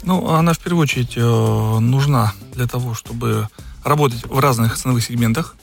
Ну, 0.03 0.29
она 0.29 0.53
в 0.53 0.59
первую 0.59 0.83
очередь 0.83 1.13
э, 1.15 1.79
нужна 1.79 2.33
для 2.53 2.67
того, 2.67 2.93
чтобы 2.93 3.47
работать 3.83 4.25
в 4.25 4.39
разных 4.39 4.77
ценовых 4.77 5.03
сегментах, 5.03 5.55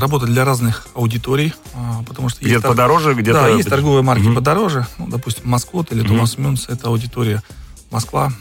работать 0.00 0.28
для 0.30 0.44
разных 0.44 0.86
аудиторий, 0.94 1.52
э, 1.74 1.76
потому 2.06 2.28
что 2.28 2.44
Где-то 2.44 2.68
подороже, 2.68 3.14
где-то... 3.14 3.40
Да, 3.42 3.48
есть 3.48 3.68
торговые 3.68 4.02
марки 4.02 4.22
Мгм. 4.24 4.34
подороже, 4.36 4.86
ну, 4.98 5.06
допустим, 5.08 5.48
Маскот 5.48 5.92
или. 5.92 6.06
Томас 6.06 6.38
Мюнс, 6.38 6.68
это 6.68 6.88
аудитория 6.88 7.42
Москва, 7.90 8.32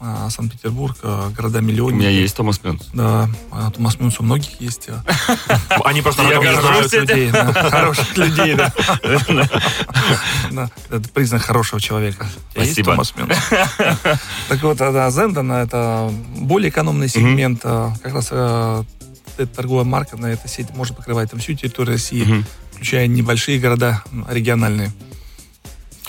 э, 0.00 0.28
Санкт-Петербург, 0.30 0.96
города 1.36 1.58
У 1.58 1.62
миллионники. 1.62 1.98
меня 2.00 2.10
есть 2.10 2.34
Томас 2.34 2.62
Мюнс. 2.64 2.88
Да, 2.92 3.28
а 3.52 3.70
Томас 3.70 4.00
Мюнс 4.00 4.18
у 4.18 4.22
многих 4.24 4.60
есть. 4.60 4.88
Они 5.84 6.02
просто 6.02 6.22
знают. 6.26 6.92
людей, 6.92 7.28
хороших 7.30 8.16
людей, 8.16 8.54
да. 8.56 8.72
Это 10.90 11.08
признак 11.12 11.42
хорошего 11.42 11.80
человека. 11.80 12.26
У 12.56 12.60
Спасибо. 12.62 12.92
Томас 12.92 13.14
Мюнс? 13.16 13.36
Так 14.48 14.62
вот, 14.62 14.78
да, 14.78 15.10
Зенден 15.10 15.52
это 15.52 16.10
более 16.36 16.70
экономный 16.70 17.08
сегмент. 17.08 17.62
Как 17.62 18.12
раз 18.14 18.30
эта 19.40 19.54
торговая 19.56 19.84
марка 19.84 20.16
на 20.16 20.26
этой 20.26 20.48
сети 20.48 20.70
может 20.74 20.96
покрывать 20.96 21.30
там 21.30 21.40
всю 21.40 21.54
территорию 21.54 21.94
России, 21.94 22.22
Мгм. 22.24 22.44
включая 22.72 23.06
небольшие 23.06 23.58
города 23.58 24.02
региональные. 24.28 24.90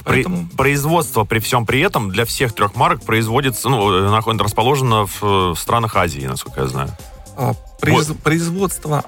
При- 0.03 0.23
Поэтому 0.23 0.47
производство 0.57 1.25
при 1.25 1.39
всем 1.39 1.65
при 1.65 1.79
этом 1.81 2.09
для 2.09 2.25
всех 2.25 2.53
трех 2.53 2.75
марок 2.75 3.03
производится, 3.03 3.69
ну, 3.69 3.91
э, 3.93 4.09
наход- 4.09 4.41
расположено 4.41 5.05
в, 5.05 5.21
э, 5.23 5.51
в 5.51 5.55
странах 5.59 5.95
Азии, 5.95 6.25
насколько 6.25 6.61
я 6.61 6.67
знаю. 6.67 6.89
а, 7.37 7.53
произ- 7.79 8.13
производство 8.21 9.03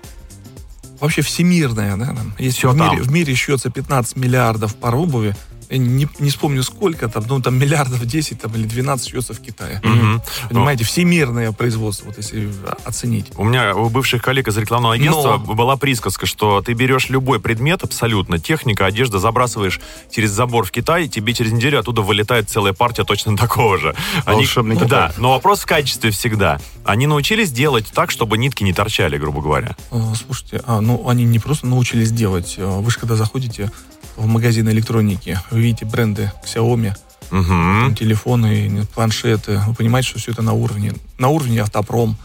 вообще 0.99 1.21
всемирное, 1.21 1.97
да, 1.97 2.07
там, 2.07 2.33
Всё 2.51 2.71
в 2.71 2.75
мире, 2.75 2.87
там. 2.97 3.01
в 3.01 3.11
мире 3.11 3.35
счется 3.35 3.69
15 3.69 4.15
миллиардов 4.15 4.75
пар 4.75 4.95
обуви, 4.95 5.35
не, 5.77 6.07
не 6.19 6.29
вспомню 6.29 6.63
сколько 6.63 7.07
там, 7.07 7.23
ну 7.27 7.41
там 7.41 7.57
миллиардов 7.57 8.05
10 8.05 8.41
там, 8.41 8.53
или 8.55 8.63
12 8.63 9.07
счется 9.07 9.33
в 9.33 9.39
Китае. 9.39 9.81
Мгм. 9.83 10.21
Понимаете, 10.49 10.83
всемирное 10.83 11.51
производство, 11.51 12.07
вот 12.07 12.17
если 12.17 12.49
оценить. 12.85 13.27
У 13.35 13.43
меня 13.43 13.75
у 13.75 13.89
бывших 13.89 14.21
коллег 14.21 14.47
из 14.47 14.57
рекламного 14.57 14.95
агентства 14.95 15.37
была 15.37 15.75
присказка, 15.77 16.25
что 16.25 16.61
ты 16.61 16.73
берешь 16.73 17.09
любой 17.09 17.39
предмет 17.39 17.83
абсолютно, 17.83 18.39
техника, 18.39 18.85
одежда, 18.85 19.19
забрасываешь 19.19 19.79
через 20.11 20.31
забор 20.31 20.65
в 20.65 20.71
Китай, 20.71 21.07
тебе 21.07 21.33
через 21.33 21.51
неделю 21.51 21.79
оттуда 21.79 22.01
вылетает 22.01 22.49
целая 22.49 22.73
партия 22.73 23.03
точно 23.03 23.37
такого 23.43 23.77
же. 23.77 23.95
Волшебный 24.25 24.75
Китай. 24.75 24.89
Да, 24.89 25.13
но 25.17 25.31
вопрос 25.31 25.61
в 25.61 25.65
качестве 25.65 26.11
всегда. 26.11 26.59
Они 26.85 27.07
научились 27.07 27.51
делать 27.51 27.87
так, 27.93 28.11
чтобы 28.11 28.37
нитки 28.37 28.63
не 28.63 28.73
торчали, 28.73 29.17
грубо 29.17 29.41
говоря. 29.41 29.75
А, 29.91 30.13
Слушайте, 30.15 30.61
а, 30.65 30.81
ну 30.81 31.07
они 31.07 31.23
не 31.23 31.39
просто 31.39 31.67
научились 31.67 32.11
делать. 32.11 32.55
А, 32.57 32.79
Вы 32.79 32.91
же 32.91 32.99
когда 32.99 33.15
заходите 33.15 33.71
в 34.15 34.25
магазин 34.27 34.69
электроники, 34.69 35.39
вы 35.51 35.61
видите 35.61 35.85
бренды 35.85 36.31
Xiaomi, 36.45 36.95
Мгм. 37.31 37.95
телефоны, 37.95 38.85
планшеты, 38.93 39.59
вы 39.65 39.73
понимаете, 39.73 40.09
что 40.09 40.19
все 40.19 40.31
это 40.31 40.41
на 40.43 40.53
уровне, 40.53 40.93
на 41.17 41.29
уровне 41.29 41.61
автопром. 41.61 42.15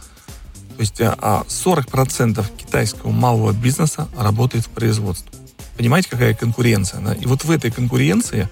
То 0.77 0.81
есть 0.81 1.01
а, 1.01 1.17
а 1.21 1.45
40% 1.49 2.45
китайского 2.57 3.11
малого 3.11 3.53
бизнеса 3.53 4.09
работает 4.17 4.67
в 4.67 4.69
производстве. 4.69 5.31
Понимаете, 5.77 6.09
какая 6.11 6.35
конкуренция? 6.35 7.01
да? 7.01 7.15
И 7.15 7.27
вот 7.27 7.45
в 7.45 7.51
этой 7.51 7.71
конкуренции 7.71 8.49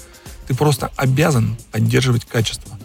ты 0.47 0.55
просто 0.55 0.91
обязан 0.97 1.57
поддерживать 1.73 2.25
качество. 2.25 2.79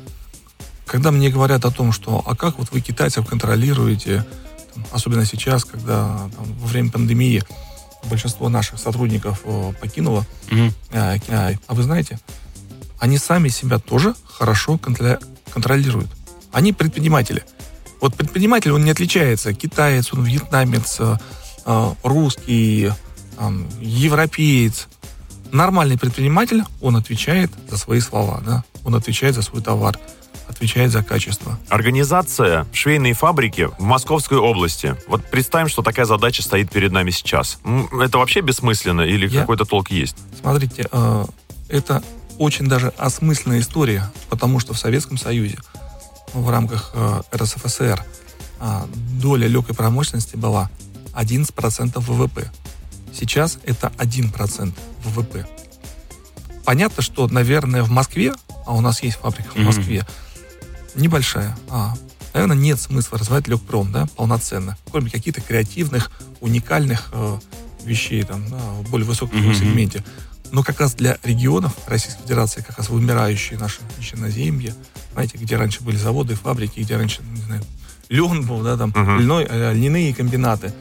Когда 0.86 1.12
мне 1.12 1.30
говорят 1.30 1.64
о 1.64 1.72
том, 1.72 1.92
что 1.94 2.22
а 2.26 2.36
как 2.36 2.58
вот 2.60 2.72
вы 2.72 2.82
китайцев 2.82 3.26
контролируете, 3.26 4.26
там, 4.74 4.86
особенно 4.92 5.26
сейчас, 5.26 5.64
когда 5.64 6.30
там, 6.36 6.46
во 6.60 6.68
время 6.68 6.92
пандемии 6.92 7.44
большинство 8.10 8.50
наших 8.50 8.80
сотрудников 8.80 9.42
э, 9.46 9.74
покинуло 9.80 10.26
Мгм. 10.50 10.74
а, 10.94 11.18
вы 11.70 11.84
знаете, 11.84 12.20
они 13.00 13.18
сами 13.18 13.50
себя 13.50 13.80
тоже 13.80 14.14
хорошо 14.26 14.78
контролируют. 14.78 16.10
Они 16.52 16.74
предприниматели. 16.74 17.44
Вот 18.00 18.16
предприниматель, 18.16 18.72
он 18.72 18.84
не 18.84 18.92
отличается. 18.92 19.54
Китаец, 19.54 20.14
он 20.14 20.24
вьетнамец, 20.24 21.00
э, 21.00 21.94
русский, 22.04 22.92
европеец. 23.80 24.88
Нормальный 25.52 25.98
предприниматель, 25.98 26.64
он 26.80 26.96
отвечает 26.96 27.52
за 27.70 27.78
свои 27.78 28.00
слова, 28.00 28.42
да? 28.46 28.64
Он 28.84 28.96
отвечает 28.96 29.36
за 29.36 29.42
свой 29.42 29.62
товар, 29.62 29.98
отвечает 30.52 30.92
за 30.92 31.04
качество. 31.04 31.58
Организация 31.70 32.66
швейной 32.74 33.14
фабрики 33.14 33.70
в 33.78 33.82
Московской 33.82 34.38
области. 34.38 34.96
Вот 35.08 35.26
представим, 35.30 35.68
что 35.68 35.82
такая 35.82 36.06
задача 36.06 36.44
стоит 36.44 36.72
перед 36.72 36.92
нами 36.92 37.12
сейчас. 37.12 37.60
Это 37.92 38.18
вообще 38.18 38.42
бессмысленно 38.42 39.02
или 39.02 39.28
Я- 39.28 39.42
какой-то 39.42 39.66
толк 39.66 39.92
есть? 39.92 40.16
Смотрите, 40.40 40.88
э, 40.92 41.26
это 41.70 42.04
очень 42.38 42.68
даже 42.68 42.90
осмысленная 42.98 43.60
история, 43.60 44.12
потому 44.30 44.60
что 44.60 44.74
в 44.74 44.80
Советском 44.80 45.18
Союзе 45.18 45.58
в 46.34 46.50
рамках 46.50 46.92
э, 46.94 47.22
РСФСР 47.36 48.04
а, 48.64 48.88
доля 49.20 49.48
легкой 49.48 49.76
промышленности 49.76 50.36
была 50.36 50.70
11% 51.14 52.00
ВВП. 52.00 52.52
Сейчас 53.12 53.58
это 53.66 53.92
1% 53.98 54.74
ВВП. 55.04 55.48
Понятно, 56.64 57.02
что, 57.02 57.28
наверное, 57.28 57.84
в 57.84 57.90
Москве, 57.90 58.34
а 58.66 58.74
у 58.74 58.82
нас 58.82 59.02
есть 59.04 59.18
фабрика 59.18 59.50
в. 59.56 59.58
Москве, 59.58 60.06
небольшая, 60.96 61.58
а, 61.70 61.94
наверное, 62.34 62.58
нет 62.58 62.80
смысла 62.80 63.18
развивать 63.18 63.48
легпром, 63.48 63.92
да, 63.92 64.08
полноценно, 64.16 64.78
кроме 64.92 65.10
каких-то 65.10 65.42
креативных, 65.42 66.12
уникальных 66.42 67.10
э, 67.14 67.38
вещей, 67.84 68.24
там, 68.24 68.48
да, 68.50 68.58
в 68.58 68.90
более 68.90 69.08
высоком 69.08 69.40
Мгм. 69.40 69.54
сегменте. 69.56 70.04
Но 70.52 70.64
как 70.64 70.80
раз 70.82 70.96
для 70.96 71.18
регионов 71.24 71.74
Российской 71.88 72.24
Федерации, 72.24 72.62
как 72.62 72.78
раз 72.78 72.90
вымирающие 72.90 73.58
наши 73.58 73.80
черноземья, 74.02 74.74
знаете, 75.14 75.38
где 75.38 75.56
раньше 75.56 75.82
были 75.84 75.96
заводы, 75.96 76.36
фабрики, 76.36 76.80
где 76.82 76.98
раньше, 76.98 77.22
не 77.24 77.42
знаю, 77.42 77.64
лен 78.10 78.46
был, 78.46 78.62
да, 78.62 78.76
там, 78.78 78.90
Мгм. 78.90 79.20
льной, 79.20 79.48
э, 79.50 79.74
льняные 79.74 80.14
комбинаты. 80.14 80.74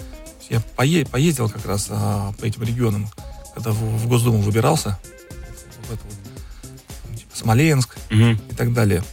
Я 0.48 0.60
пое- 0.76 1.08
поездил 1.08 1.48
как 1.48 1.64
раз 1.66 1.86
а, 1.90 2.32
по 2.40 2.44
этим 2.44 2.62
регионам, 2.64 3.08
когда 3.54 3.70
в, 3.70 3.76
в 3.76 4.08
Госдуму 4.08 4.38
выбирался, 4.40 4.98
в 5.88 5.92
это 5.92 6.02
вот, 6.02 6.16
там, 7.06 7.16
типа, 7.16 7.36
Смоленск 7.36 7.96
Мгм. 8.10 8.40
и 8.50 8.54
так 8.56 8.72
далее. 8.72 9.04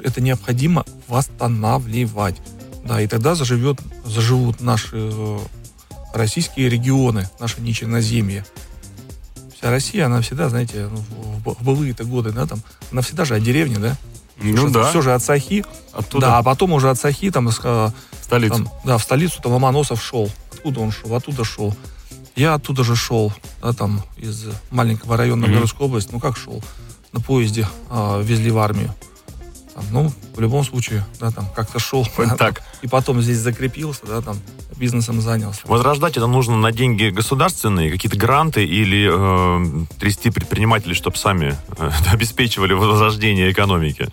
Это 0.00 0.20
необходимо 0.20 0.84
восстанавливать. 1.08 2.36
Да, 2.84 3.00
и 3.00 3.06
тогда 3.06 3.34
заживет, 3.34 3.78
заживут 4.04 4.60
наши 4.60 4.90
э, 4.94 5.38
российские 6.14 6.68
регионы, 6.68 7.28
наши 7.38 7.60
нечерноземья. 7.60 8.46
Вся 9.56 9.70
Россия, 9.70 10.06
она 10.06 10.20
всегда, 10.20 10.48
знаете, 10.48 10.88
ну, 10.90 11.02
в, 11.44 11.62
былые-то 11.62 12.04
годы, 12.04 12.30
да, 12.30 12.46
там, 12.46 12.60
она 12.92 13.02
всегда 13.02 13.24
же 13.24 13.34
о 13.34 13.40
деревне, 13.40 13.78
да? 13.78 13.96
Ну 14.40 14.70
да, 14.70 14.88
Все 14.88 15.02
же 15.02 15.12
от 15.12 15.22
Сахи. 15.22 15.64
оттуда, 15.92 16.26
Да, 16.28 16.38
а 16.38 16.42
потом 16.44 16.72
уже 16.72 16.90
от 16.90 16.98
Сахи, 16.98 17.30
там, 17.30 17.48
э, 17.48 17.50
в 17.50 17.92
столицу. 18.22 18.54
там, 18.54 18.68
да, 18.84 18.96
в 18.98 19.02
столицу 19.02 19.42
там 19.42 19.52
Ломоносов 19.52 20.02
шел. 20.02 20.30
Откуда 20.52 20.80
он 20.80 20.92
шел? 20.92 21.12
Оттуда 21.14 21.44
шел. 21.44 21.74
Я 22.36 22.54
оттуда 22.54 22.84
же 22.84 22.94
шел, 22.94 23.32
да, 23.60 23.72
там, 23.72 24.02
из 24.16 24.46
маленького 24.70 25.16
района 25.16 25.42
Мгм. 25.42 25.50
Новгородской 25.50 25.86
области. 25.86 26.10
Ну, 26.12 26.20
как 26.20 26.36
шел? 26.36 26.62
На 27.12 27.20
поезде 27.20 27.66
а, 27.90 28.22
везли 28.22 28.50
в 28.52 28.58
армию. 28.58 28.94
Там, 29.78 29.84
ну, 29.92 30.12
в 30.34 30.40
любом 30.40 30.64
случае, 30.64 31.04
да, 31.20 31.30
там, 31.30 31.48
как-то 31.54 31.78
шел. 31.78 32.04
Вот 32.16 32.28
да, 32.30 32.36
так. 32.36 32.58
там, 32.58 32.64
и 32.82 32.88
потом 32.88 33.22
здесь 33.22 33.38
закрепился, 33.38 34.06
да, 34.06 34.20
там, 34.20 34.36
бизнесом 34.76 35.20
занялся. 35.20 35.60
Возрождать 35.66 36.16
это 36.16 36.26
нужно 36.26 36.56
на 36.56 36.72
деньги 36.72 37.10
государственные, 37.10 37.92
какие-то 37.92 38.18
гранты 38.18 38.64
или 38.64 39.08
э, 39.08 39.86
трясти 40.00 40.30
предпринимателей, 40.30 40.94
чтобы 40.94 41.16
сами 41.16 41.56
э, 41.76 41.90
обеспечивали 42.12 42.72
возрождение 42.72 43.52
экономики. 43.52 44.08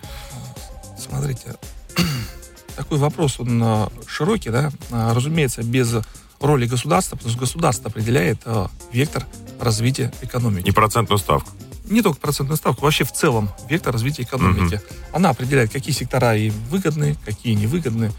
Смотрите, 0.96 1.56
такой 2.76 2.98
вопрос, 2.98 3.40
он 3.40 3.60
а, 3.62 3.88
широкий, 4.06 4.50
да, 4.50 4.70
А, 4.92 5.14
разумеется, 5.14 5.64
без 5.64 5.96
роли 6.40 6.66
государства, 6.66 7.16
потому 7.16 7.32
что 7.32 7.40
государство 7.40 7.90
определяет 7.90 8.38
э, 8.44 8.66
вектор 8.92 9.26
развития 9.58 10.12
экономики. 10.22 10.68
И 10.68 10.70
процентную 10.70 11.18
ставку. 11.18 11.50
Не 11.88 12.02
только 12.02 12.18
процентную 12.20 12.56
ставку, 12.56 12.82
вообще 12.82 13.04
в 13.04 13.12
целом 13.12 13.50
вектор 13.68 13.92
развития 13.92 14.22
экономики. 14.22 14.80
Она 15.12 15.30
определяет, 15.30 15.72
какие 15.72 15.94
сектора 15.94 16.36
и 16.36 16.50
выгодны, 16.70 17.16
какие 17.24 17.54
невыгодны. 17.54 18.10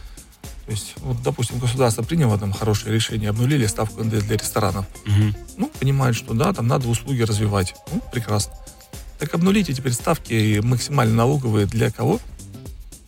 То 0.66 0.72
есть, 0.72 0.96
вот, 0.98 1.22
допустим, 1.24 1.60
государство 1.60 2.04
приняло 2.04 2.38
там 2.38 2.52
хорошее 2.52 2.94
решение, 2.94 3.30
обнулили 3.30 3.66
ставку 3.68 4.04
НДС 4.04 4.24
для 4.24 4.36
ресторанов. 4.36 4.86
Мгм. 5.06 5.36
Ну, 5.56 5.72
понимает, 5.80 6.16
что 6.16 6.34
да, 6.34 6.52
там 6.52 6.68
надо 6.68 6.90
услуги 6.90 7.22
развивать. 7.22 7.74
Ну, 7.92 8.02
прекрасно. 8.12 8.54
Так 9.18 9.34
обнулите 9.34 9.74
теперь 9.74 9.94
ставки 9.94 10.60
максимально 10.62 11.16
налоговые 11.16 11.66
для 11.68 11.90
кого? 11.90 12.20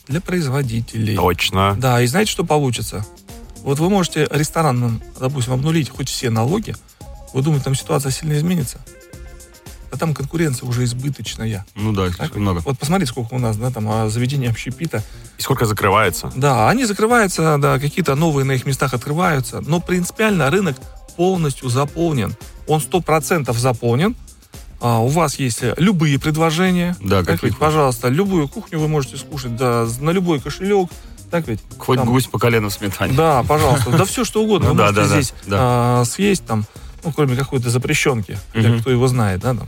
Для 0.08 0.22
производителей. 0.22 1.16
Точно. 1.16 1.76
Да, 1.78 2.02
и 2.02 2.08
знаете, 2.08 2.32
что 2.32 2.46
получится? 2.46 3.06
Вот 3.58 3.80
вы 3.80 3.90
можете 3.90 4.28
ресторанам, 4.32 5.02
допустим, 5.20 5.54
обнулить 5.54 5.90
хоть 5.90 6.10
все 6.10 6.30
налоги, 6.30 6.76
вы 7.34 7.42
думаете, 7.42 7.66
там 7.66 7.76
ситуация 7.76 8.12
сильно 8.12 8.34
изменится? 8.38 8.80
А 9.92 9.98
там 9.98 10.14
конкуренция 10.14 10.68
уже 10.68 10.84
избыточная. 10.84 11.66
Ну 11.76 11.94
да, 11.94 12.10
Так 12.10 12.36
много. 12.36 12.62
вот 12.66 12.78
посмотрите, 12.78 13.12
сколько 13.12 13.34
у 13.34 13.40
нас, 13.40 13.58
да, 13.58 13.72
там 13.72 13.88
а, 13.90 14.10
заведений 14.10 14.48
общепита. 14.48 15.04
И 15.38 15.42
сколько 15.42 15.66
закрывается? 15.66 16.32
Да, 16.36 16.70
они 16.70 16.86
закрываются, 16.86 17.58
да, 17.58 17.80
какие-то 17.80 18.16
новые 18.16 18.46
на 18.46 18.52
их 18.54 18.66
местах 18.66 18.94
открываются, 18.94 19.62
но 19.62 19.80
принципиально 19.80 20.50
рынок 20.50 20.78
полностью 21.18 21.70
заполнен. 21.70 22.36
Он 22.68 22.80
100% 22.80 23.52
заполнен. 23.58 24.16
А, 24.82 25.00
у 25.00 25.08
вас 25.08 25.36
есть 25.40 25.60
любые 25.78 26.20
предложения. 26.20 26.96
Да, 27.02 27.24
так 27.24 27.44
ведь, 27.44 27.58
пожалуйста, 27.58 28.08
любую 28.08 28.48
кухню 28.48 28.80
вы 28.80 28.88
можете 28.88 29.18
скушать, 29.18 29.56
да, 29.58 29.88
на 30.00 30.12
любой 30.12 30.40
кошелек. 30.40 30.90
Так 31.32 31.48
ведь? 31.48 31.60
Хоть 31.78 31.98
Там- 32.00 32.08
гусь 32.08 32.26
по 32.28 32.40
колено 32.40 32.70
в 32.70 32.74
сметане. 32.74 33.14
Да, 33.14 33.44
пожалуйста. 33.44 33.92
Да 33.92 34.06
все 34.06 34.24
что 34.24 34.42
угодно. 34.44 34.70
Ну 34.74 34.74
Вы 34.74 34.78
да, 34.78 34.84
можете 34.86 35.02
да, 35.02 35.08
да, 35.08 35.14
здесь 35.22 35.34
да. 35.48 35.58
а, 35.60 36.04
съесть 36.06 36.46
там, 36.46 36.66
ну, 37.04 37.12
кроме 37.12 37.36
какой-то 37.36 37.70
запрещенки, 37.70 38.38
для 38.54 38.70
Мгм. 38.70 38.82
кто 38.82 38.92
его 38.92 39.08
знает, 39.08 39.42
да, 39.42 39.54
там. 39.54 39.68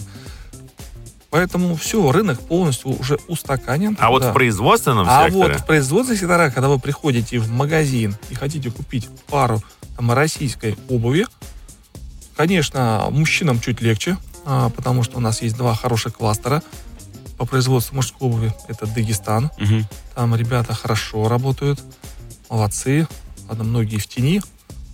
Поэтому 1.30 1.76
все, 1.78 2.12
рынок 2.12 2.42
полностью 2.42 2.92
уже 3.00 3.18
устаканен. 3.28 3.96
А 4.00 4.10
вот 4.10 4.22
да. 4.22 4.32
в 4.32 4.34
производственном 4.34 5.08
А 5.10 5.26
секторе... 5.30 5.54
вот 5.54 5.62
в 5.62 5.66
производственных 5.66 6.20
секторах, 6.20 6.54
когда 6.54 6.68
вы 6.68 6.78
приходите 6.78 7.40
в 7.40 7.50
магазин 7.50 8.18
и 8.30 8.36
хотите 8.36 8.70
купить 8.70 9.08
пару 9.28 9.64
там, 9.96 10.12
российской 10.12 10.76
обуви, 10.90 11.26
конечно, 12.36 13.08
мужчинам 13.12 13.62
чуть 13.62 13.82
легче, 13.82 14.18
а, 14.46 14.70
потому 14.72 15.04
что 15.04 15.18
у 15.18 15.20
нас 15.22 15.42
есть 15.42 15.56
два 15.56 15.74
хороших 15.74 16.16
кластера 16.16 16.64
по 17.38 17.46
производству 17.46 17.96
мужской 17.96 18.28
обуви. 18.28 18.54
Это 18.68 18.86
Дагестан. 18.86 19.52
Мгм. 19.58 19.88
Там 20.16 20.36
ребята 20.36 20.74
хорошо 20.74 21.30
работают, 21.30 21.80
молодцы, 22.50 23.08
ладно, 23.48 23.64
многие 23.64 23.98
в 23.98 24.08
тени. 24.08 24.42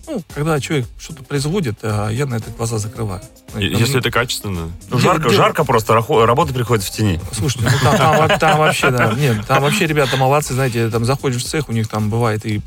Ну, 0.08 0.22
когда 0.34 0.58
человек 0.58 0.86
что-то 0.98 1.22
производит, 1.22 1.78
а, 1.82 2.08
я 2.08 2.24
на 2.26 2.36
это 2.36 2.50
глаза 2.50 2.78
закрываю. 2.78 3.20
И- 3.58 3.70
Там, 3.70 3.80
Если 3.80 3.98
это 4.00 4.10
качественно. 4.10 4.70
Ну, 4.90 4.98
жарко, 4.98 5.28
жарко 5.30 5.64
просто, 5.64 5.94
работа 5.94 6.52
приходит 6.54 6.84
в 6.84 6.90
тени. 6.90 7.20
Слушайте, 7.32 7.68
ну 7.70 7.76
там, 7.82 7.96
там 8.28 8.38
там 8.38 8.58
вообще, 8.58 8.90
да, 8.90 9.12
нет, 9.12 9.46
там 9.46 9.62
вообще 9.62 9.86
ребята 9.86 10.16
молодцы, 10.16 10.54
знаете, 10.54 10.88
там 10.90 11.04
заходишь 11.04 11.42
в 11.42 11.46
цех, 11.46 11.68
у 11.68 11.72
них 11.72 11.88
там 11.88 12.08
бывает 12.10 12.44
и 12.46 12.62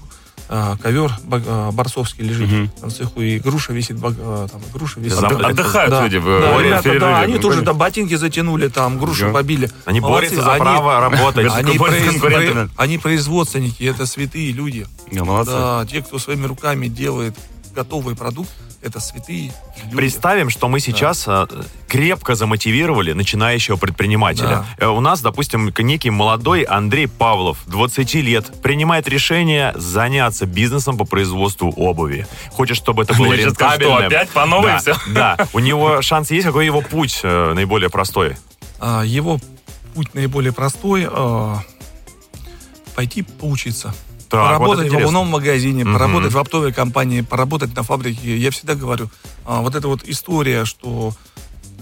а, 0.53 0.75
ковер 0.77 1.11
а, 1.31 1.71
борцовский 1.71 2.25
лежит, 2.25 2.49
там 2.81 2.89
в 2.89 2.93
цеху 2.93 3.21
и 3.21 3.39
груша 3.39 3.71
висит, 3.71 3.97
а, 4.03 4.47
там 4.49 4.61
груша 4.73 4.99
висит. 4.99 5.17
Зам- 5.17 5.31
Отды- 5.37 5.45
Отдыхают 5.45 5.89
Да, 5.91 6.03
люди 6.03 6.17
в 6.17 6.25
да, 6.25 6.61
ребята, 6.61 6.99
да, 6.99 7.19
они 7.21 7.37
тоже 7.39 7.61
там 7.61 7.77
ботинки 7.77 8.15
затянули, 8.15 8.67
там 8.67 8.99
грушу 8.99 9.27
Да. 9.27 9.31
побили. 9.31 9.69
Они 9.85 10.01
Молодцы, 10.01 10.29
борются 10.35 10.43
за 10.43 10.53
они- 10.53 10.61
право 10.61 10.99
работать. 10.99 11.51
Они, 11.53 11.77
произ- 11.77 12.69
они 12.75 12.97
производственники, 12.97 13.83
это 13.83 14.05
святые 14.05 14.51
люди. 14.51 14.85
Молодцы. 15.11 15.53
Да, 15.53 15.85
те, 15.89 16.01
кто 16.01 16.19
своими 16.19 16.45
руками 16.45 16.87
делает 16.87 17.35
готовый 17.73 18.15
продукт, 18.17 18.49
это 18.81 18.99
святые 18.99 19.51
люди. 19.83 19.95
Представим, 19.95 20.49
что 20.49 20.67
мы 20.67 20.79
сейчас 20.79 21.25
э, 21.27 21.47
крепко 21.87 22.35
замотивировали 22.35 23.13
начинающего 23.13 23.75
предпринимателя. 23.77 24.65
Э, 24.77 24.87
У 24.87 24.99
нас, 24.99 25.21
допустим, 25.21 25.71
некий 25.77 26.09
молодой 26.09 26.63
Андрей 26.63 27.07
Павлов, 27.07 27.59
20 27.67 28.13
лет, 28.15 28.61
принимает 28.61 29.07
решение 29.07 29.73
заняться 29.75 30.45
бизнесом 30.45 30.97
по 30.97 31.05
производству 31.05 31.71
обуви. 31.71 32.25
Хочет, 32.51 32.77
чтобы 32.77 33.03
это 33.03 33.13
было 33.13 33.35
что 33.35 33.95
опять 33.97 34.29
по 34.29 34.45
новой 34.45 34.71
да, 34.71 34.77
всё? 34.79 34.95
Да. 35.09 35.37
У 35.53 35.59
него 35.59 36.01
шанс 36.01 36.31
есть? 36.31 36.45
Какой 36.45 36.65
его 36.65 36.81
путь 36.81 37.19
э, 37.23 37.53
наиболее 37.53 37.89
простой? 37.89 38.35
А, 38.79 39.03
его 39.03 39.39
путь 39.93 40.13
наиболее 40.13 40.53
простой 40.53 41.07
пойти 42.95 43.21
поучиться. 43.21 43.93
Так, 44.31 44.39
вот 44.39 44.47
поработать 44.47 44.87
это 44.87 44.95
в 44.95 44.97
обувном 44.99 45.27
магазине, 45.27 45.83
Мгм. 45.83 45.93
поработать 45.93 46.31
в 46.33 46.37
оптовой 46.37 46.71
компании, 46.71 47.19
поработать 47.21 47.75
на 47.75 47.83
фабрике. 47.83 48.37
Я 48.37 48.49
всегда 48.51 48.75
говорю, 48.75 49.09
а, 49.45 49.59
вот 49.61 49.75
эта 49.75 49.89
вот 49.89 50.03
история, 50.05 50.63
что 50.63 51.11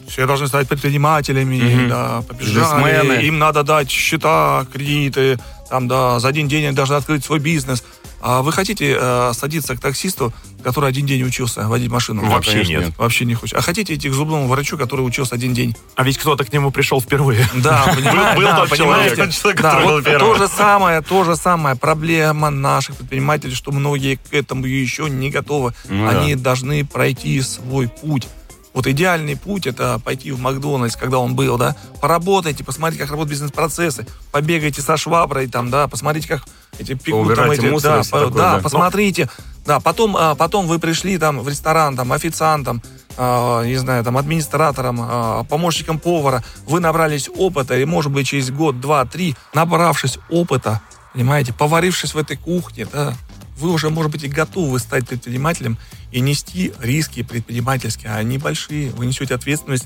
все 0.07 0.25
должны 0.25 0.47
стать 0.47 0.67
предпринимателями, 0.67 1.61
Мгм. 1.61 1.89
да, 1.89 2.23
побежали, 2.27 3.23
им 3.27 3.37
надо 3.37 3.61
дать 3.63 3.91
счета, 3.91 4.65
кредиты, 4.73 5.37
там, 5.69 5.87
да, 5.87 6.19
за 6.19 6.27
один 6.27 6.47
день 6.47 6.65
они 6.65 6.75
должны 6.75 6.95
открыть 6.95 7.23
свой 7.23 7.37
бизнес. 7.37 7.83
А 8.21 8.41
вы 8.41 8.51
хотите 8.51 8.97
э, 8.99 9.31
садиться 9.33 9.75
к 9.75 9.79
таксисту, 9.79 10.33
который 10.63 10.89
один 10.89 11.05
день 11.05 11.23
учился 11.23 11.67
водить 11.67 11.89
машину? 11.89 12.25
Вообще 12.29 12.51
конечно, 12.51 12.71
нет. 12.71 12.85
нет. 12.87 12.97
Вообще 12.97 13.25
не 13.25 13.33
хочет. 13.33 13.57
А 13.57 13.61
хотите 13.61 13.93
идти 13.95 14.09
к 14.09 14.13
зубному 14.13 14.47
врачу, 14.47 14.77
который 14.77 15.01
учился 15.01 15.35
один 15.35 15.53
день? 15.53 15.75
А 15.95 16.03
ведь 16.03 16.17
кто-то 16.17 16.43
к 16.43 16.51
нему 16.51 16.71
пришел 16.71 16.99
впервые. 17.01 17.47
Да, 17.55 17.83
понимаете, 17.95 18.41
был 18.41 18.55
тот 18.67 18.77
человек, 18.77 19.31
который 19.57 19.85
был 19.85 20.03
первым. 20.03 20.33
то 20.33 20.35
же 20.35 20.47
самое, 20.47 21.01
то 21.01 21.23
же 21.23 21.35
самое. 21.35 21.75
Проблема 21.75 22.49
наших 22.49 22.97
предпринимателей, 22.97 23.55
что 23.55 23.71
многие 23.71 24.15
к 24.15 24.33
этому 24.33 24.65
еще 24.65 25.09
не 25.09 25.29
готовы. 25.29 25.73
Ну 25.87 26.07
Они 26.07 26.35
должны 26.35 26.85
пройти 26.85 27.41
свой 27.41 27.87
путь. 27.87 28.27
Вот 28.73 28.85
идеальный 28.85 29.35
путь 29.35 29.65
это 29.65 29.99
пойти 29.99 30.31
в 30.31 30.39
Макдональдс, 30.39 30.95
когда 30.95 31.17
он 31.17 31.35
был, 31.35 31.57
да, 31.57 31.75
поработайте, 32.01 32.63
посмотрите, 32.63 33.01
как 33.01 33.11
работают 33.11 33.31
бизнес-процессы, 33.31 34.05
побегайте 34.31 34.81
со 34.81 34.95
шваброй, 34.95 35.47
там, 35.47 35.69
да, 35.69 35.87
посмотрите, 35.87 36.27
как 36.27 36.45
эти 36.79 36.93
пекут, 36.93 37.05
там, 37.35 37.47
Поубирайте 37.47 37.67
эти- 37.67 37.81
да, 37.83 37.97
по- 37.97 38.03
такое, 38.03 38.29
да, 38.41 38.55
да. 38.55 38.61
посмотрите, 38.61 39.29
да, 39.65 39.79
потом, 39.79 40.15
а, 40.17 40.35
потом 40.35 40.67
вы 40.67 40.79
пришли 40.79 41.17
там 41.17 41.39
в 41.41 41.47
ресторан, 41.49 41.95
там, 41.95 42.11
официантом, 42.11 42.81
а, 43.17 43.63
не 43.63 43.75
знаю, 43.75 44.03
там, 44.03 44.17
администратором, 44.17 44.99
а, 45.01 45.43
помощником 45.43 45.99
повара, 45.99 46.43
вы 46.65 46.79
набрались 46.79 47.29
опыта, 47.35 47.77
и, 47.77 47.85
может 47.85 48.11
быть, 48.11 48.27
через 48.27 48.49
год, 48.51 48.79
два, 48.79 49.05
три, 49.05 49.35
набравшись 49.53 50.17
опыта, 50.29 50.81
понимаете, 51.13 51.53
поварившись 51.53 52.13
в 52.13 52.17
этой 52.17 52.37
кухне, 52.37 52.87
да, 52.91 53.13
вы 53.57 53.71
уже, 53.71 53.89
может 53.89 54.11
быть, 54.11 54.23
и 54.23 54.27
готовы 54.29 54.79
стать 54.79 55.05
предпринимателем 55.07 55.77
и 56.11 56.21
нести 56.21 56.71
риски 56.79 57.23
предпринимательские, 57.23 58.11
а 58.11 58.15
они 58.15 58.37
большие. 58.37 58.89
Вы 58.91 59.05
несете 59.05 59.35
ответственность 59.35 59.85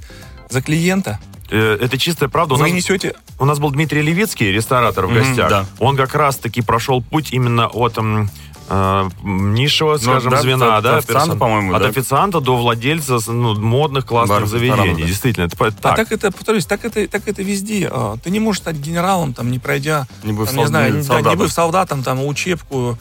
за 0.49 0.61
клиента, 0.61 1.19
Это 1.49 1.97
чистая 1.97 2.29
правда. 2.29 2.55
У 2.55 2.57
вы 2.57 2.63
нас, 2.63 2.71
несете... 2.73 3.15
у 3.39 3.45
нас 3.45 3.59
был 3.59 3.69
Дмитрий 3.71 4.01
Левицкий, 4.01 4.51
ресторатор 4.51 5.05
в 5.07 5.11
Мгм, 5.11 5.19
гостях. 5.19 5.49
да. 5.49 5.65
Он 5.79 5.95
как 5.97 6.15
раз-таки 6.15 6.61
прошел 6.61 7.01
путь 7.01 7.31
именно 7.31 7.67
от 7.67 7.97
э, 7.97 9.09
низшего, 9.23 9.97
скажем, 9.97 10.31
да, 10.31 10.41
звена, 10.41 10.77
от 10.77 10.83
да, 10.83 10.97
официанта, 10.97 11.35
по-моему, 11.35 11.73
от 11.75 11.81
да. 11.81 11.89
официанта 11.89 12.39
до 12.39 12.55
владельца 12.55 13.19
ну, 13.27 13.59
модных 13.59 14.05
классных 14.05 14.37
Баров, 14.37 14.49
заведений. 14.49 15.01
да. 15.01 15.07
Действительно, 15.07 15.45
это 15.45 15.55
А 15.65 15.71
так. 15.71 15.95
так 15.97 16.11
это, 16.11 16.31
повторюсь, 16.31 16.65
так 16.65 16.85
это, 16.85 17.07
так 17.07 17.27
это 17.27 17.43
везде. 17.43 17.89
А, 17.91 18.17
Ты 18.23 18.29
не 18.29 18.39
можешь 18.39 18.61
стать 18.61 18.77
генералом, 18.77 19.33
там, 19.33 19.51
не 19.51 19.59
пройдя, 19.59 20.07
Не 20.23 20.33
быв 20.33 20.47
там, 20.49 20.57
не 20.57 20.65
знаю, 20.67 20.93
не 20.93 21.01
да, 21.01 21.03
солдатом. 21.07 21.31
не 21.31 21.37
быв 21.37 21.51
солдатом, 21.51 22.03
там, 22.03 22.25
учебку 22.25 22.97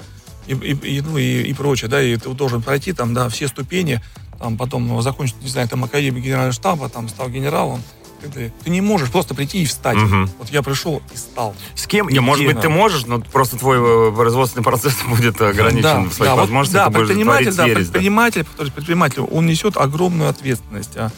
и, 0.47 0.53
и- 0.55 0.97
и, 0.97 1.01
ну, 1.01 1.17
и, 1.17 1.43
и 1.43 1.55
прочее, 1.55 1.89
да, 1.89 2.03
и 2.03 2.17
ты 2.17 2.29
должен 2.31 2.61
пройти 2.61 2.93
там, 2.93 3.15
да, 3.15 3.29
все 3.29 3.47
ступени, 3.49 4.01
там, 4.41 4.57
потом 4.59 5.01
закончить, 5.01 5.41
не 5.41 5.49
знаю, 5.49 5.69
там, 5.69 5.85
академию 5.85 6.23
генерального 6.23 6.53
штаба, 6.53 6.89
там, 6.89 7.09
стал 7.09 7.29
генералом. 7.29 7.81
Ты, 8.29 8.53
ты 8.65 8.71
не 8.71 8.81
можешь 8.81 9.11
просто 9.11 9.35
прийти 9.35 9.63
и 9.63 9.67
встать. 9.67 9.97
Мгм. 9.97 10.31
Вот 10.39 10.51
я 10.51 10.63
пришел 10.63 11.03
и 11.13 11.17
стал. 11.17 11.55
С 11.75 11.87
кем 11.87 12.09
Не, 12.09 12.21
может 12.21 12.45
быть, 12.47 12.61
ты 12.61 12.69
можешь, 12.69 13.07
но 13.07 13.21
просто 13.21 13.57
твой 13.59 13.79
э, 13.79 14.13
производственный 14.15 14.63
процесс 14.65 14.95
будет 15.09 15.41
ограничен 15.41 16.11
в 16.11 16.15
своих 16.15 16.31
да, 16.31 16.35
вот, 16.35 16.41
возможностях. 16.43 16.81
да, 16.81 16.85
ты 16.87 16.91
будешь 16.93 17.07
предприниматель, 17.09 17.55
да, 17.55 17.65
ересь, 17.67 17.87
да. 17.87 17.93
предприниматель, 17.93 18.45
повторюсь, 18.45 18.73
предприниматель, 18.73 19.21
он 19.23 19.47
несет 19.47 19.77
огромную 19.77 20.31
ответственность. 20.31 20.97
а. 20.97 21.11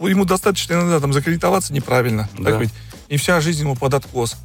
Ему 0.00 0.24
достаточно 0.24 0.74
иногда 0.74 0.98
там 1.00 1.12
закредитоваться 1.12 1.72
неправильно, 1.74 2.28
Да. 2.38 2.50
так 2.52 2.60
ведь, 2.60 2.70
и 3.08 3.16
вся 3.16 3.40
жизнь 3.40 3.60
ему 3.60 3.76
под 3.76 3.94
откос. 3.94 4.36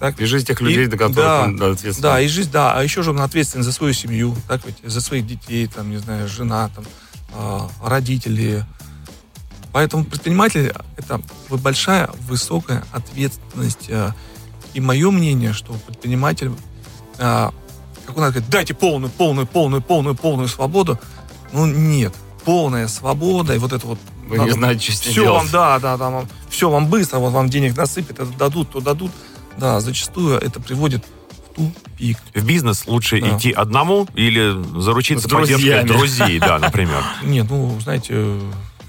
Так? 0.00 0.18
И 0.20 0.24
жизнь 0.24 0.46
тех 0.46 0.60
людей, 0.60 0.84
И- 0.84 0.86
до 0.88 0.96
которых 0.96 1.16
да, 1.16 1.42
он 1.44 1.56
да, 1.56 1.66
ответственен. 1.70 2.02
Да, 2.02 2.20
и 2.20 2.26
жизнь, 2.28 2.50
да, 2.50 2.72
а 2.74 2.82
еще 2.82 3.02
же 3.02 3.10
он 3.10 3.20
ответственен 3.20 3.62
за 3.64 3.72
свою 3.72 3.92
семью, 3.92 4.34
так 4.48 4.62
ведь, 4.66 4.76
за 4.82 5.00
своих 5.00 5.26
детей, 5.26 5.66
там, 5.66 5.90
не 5.90 5.98
знаю, 5.98 6.26
жена, 6.28 6.70
там, 6.74 6.84
а, 7.32 7.68
родители. 7.82 8.64
Поэтому 9.74 10.04
предприниматель– 10.04 10.72
это 10.96 11.20
большая, 11.50 12.08
высокая 12.28 12.84
ответственность. 12.92 13.90
а. 13.90 14.14
И 14.72 14.80
мое 14.80 15.10
мнение, 15.10 15.52
что 15.52 15.72
предприниматель, 15.72 16.52
а, 17.18 17.52
как 18.06 18.16
он 18.16 18.22
говорит, 18.22 18.48
дайте 18.48 18.72
полную, 18.72 19.10
полную, 19.10 19.48
полную, 19.48 19.82
полную, 19.82 20.14
полную 20.14 20.46
свободу. 20.46 21.00
Ну, 21.52 21.66
нет. 21.66 22.14
Полная 22.44 22.86
свобода, 22.86 23.52
и 23.52 23.58
вот 23.58 23.72
это 23.72 23.84
вот... 23.88 23.98
Вы 24.28 24.38
не 24.38 24.52
знаете, 24.52 24.92
что 24.92 24.92
с 24.92 25.00
все 25.00 25.14
делать. 25.14 25.38
вам, 25.42 25.48
да, 25.50 25.78
да, 25.80 25.96
да, 25.96 26.08
вам, 26.08 26.28
все 26.48 26.70
вам 26.70 26.86
быстро, 26.86 27.18
вот 27.18 27.32
вам 27.32 27.50
денег 27.50 27.76
насыпят, 27.76 28.20
это 28.20 28.26
дадут, 28.26 28.70
то 28.70 28.80
дадут. 28.80 29.10
Да, 29.58 29.80
зачастую 29.80 30.38
это 30.38 30.60
приводит 30.60 31.04
в 31.50 31.54
тупик. 31.56 32.18
В 32.32 32.46
бизнес 32.46 32.86
лучше 32.86 33.20
Да. 33.20 33.36
идти 33.36 33.50
одному 33.50 34.06
или 34.14 34.54
заручиться 34.80 35.28
поддержкой 35.28 35.82
друзей, 35.82 36.38
да, 36.38 36.60
например. 36.60 37.02
Нет, 37.24 37.46
ну, 37.50 37.76
знаете, 37.80 38.12
э, 38.14 38.40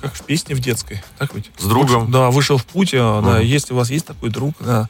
как 0.05 0.13
в 0.13 0.21
песне 0.23 0.53
в 0.55 0.59
детской, 0.59 1.01
так 1.17 1.33
ведь? 1.33 1.49
С 1.57 1.65
другом. 1.65 2.11
Да, 2.11 2.29
вышел 2.29 2.57
в 2.57 2.65
путь, 2.65 2.91
а, 2.93 3.21
да, 3.21 3.39
если 3.39 3.73
у 3.73 3.77
вас 3.77 3.89
есть 3.89 4.05
такой 4.05 4.29
друг, 4.29 4.53
да, 4.59 4.87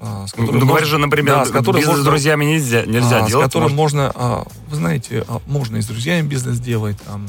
а, 0.00 0.26
с 0.26 0.32
которым 0.32 0.60
Ну, 0.60 0.66
говоришь 0.66 0.88
же, 0.88 0.96
например, 0.98 1.34
да, 1.36 1.44
с 1.44 1.50
которым 1.50 1.80
бизнес 1.80 1.96
с 1.96 1.98
можно- 1.98 2.10
друзьями 2.10 2.44
нельзя, 2.46 2.84
нельзя 2.86 3.24
а, 3.24 3.28
делать. 3.28 3.44
С 3.44 3.48
которым 3.48 3.74
может, 3.74 3.96
можно, 3.96 4.12
а, 4.14 4.46
вы 4.68 4.76
знаете, 4.76 5.24
а, 5.28 5.40
можно 5.46 5.76
и 5.76 5.82
с 5.82 5.86
друзьями 5.86 6.26
бизнес 6.26 6.58
делать, 6.58 6.96
там, 7.02 7.26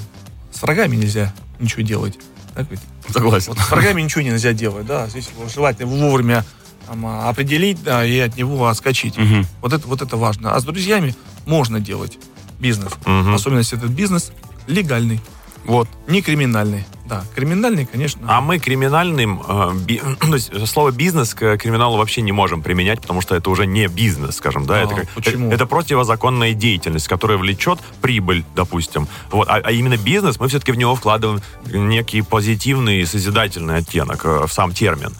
с 0.53 0.61
врагами 0.61 0.95
нельзя 0.95 1.33
ничего 1.59 1.81
делать. 1.81 2.17
Так 2.53 2.71
ведь? 2.71 2.79
Согласен. 3.09 3.49
Вот 3.53 3.59
с 3.59 3.69
врагами 3.69 4.01
ничего 4.01 4.21
нельзя 4.21 4.53
делать, 4.53 4.85
да. 4.85 5.07
Здесь 5.07 5.29
желательно 5.53 5.87
вовремя 5.87 6.45
там, 6.87 7.05
а, 7.05 7.27
определить, 7.29 7.83
да, 7.83 8.05
и 8.05 8.17
от 8.19 8.37
него 8.37 8.67
отскочить. 8.67 9.17
Мгм. 9.17 9.45
Вот 9.61 9.73
это, 9.73 9.85
вот 9.87 10.01
это 10.01 10.15
важно. 10.15 10.53
А 10.55 10.59
с 10.59 10.63
друзьями 10.63 11.13
можно 11.45 11.79
делать 11.81 12.17
бизнес. 12.59 12.93
Мгм. 13.05 13.33
Особенно 13.33 13.59
если 13.59 13.77
этот 13.77 13.91
бизнес 13.91 14.31
легальный, 14.67 15.19
Вот. 15.65 15.89
не 16.07 16.21
криминальный. 16.21 16.85
Да, 17.05 17.23
криминальный, 17.35 17.85
конечно. 17.85 18.21
А 18.27 18.41
мы 18.41 18.57
криминальным, 18.57 19.41
э, 19.47 19.73
би- 19.75 20.01
то 20.19 20.33
есть 20.33 20.67
слово 20.67 20.89
бизнес 20.91 21.35
к 21.35 21.57
криминалу 21.57 21.97
вообще 21.97 22.21
не 22.21 22.31
можем 22.31 22.63
применять, 22.63 22.99
потому 23.01 23.21
что 23.21 23.35
это 23.35 23.49
уже 23.51 23.67
не 23.67 23.87
бизнес, 23.87 24.37
скажем, 24.37 24.65
да, 24.65 24.75
А, 24.75 24.77
это, 24.79 24.95
как- 24.95 25.09
почему? 25.09 25.51
это 25.51 25.67
противозаконная 25.67 26.53
деятельность, 26.53 27.07
которая 27.07 27.37
влечет 27.37 27.79
прибыль, 28.01 28.43
допустим. 28.55 29.07
Вот, 29.29 29.47
а, 29.47 29.61
а 29.63 29.71
именно 29.71 29.97
бизнес, 29.97 30.39
мы 30.39 30.47
все-таки 30.47 30.71
в 30.71 30.77
него 30.77 30.95
вкладываем 30.95 31.41
некий 31.65 32.21
позитивный 32.23 33.01
и 33.01 33.05
созидательный 33.05 33.77
оттенок 33.77 34.25
э, 34.25 34.47
в 34.47 34.51
сам 34.51 34.73
термин. 34.73 35.13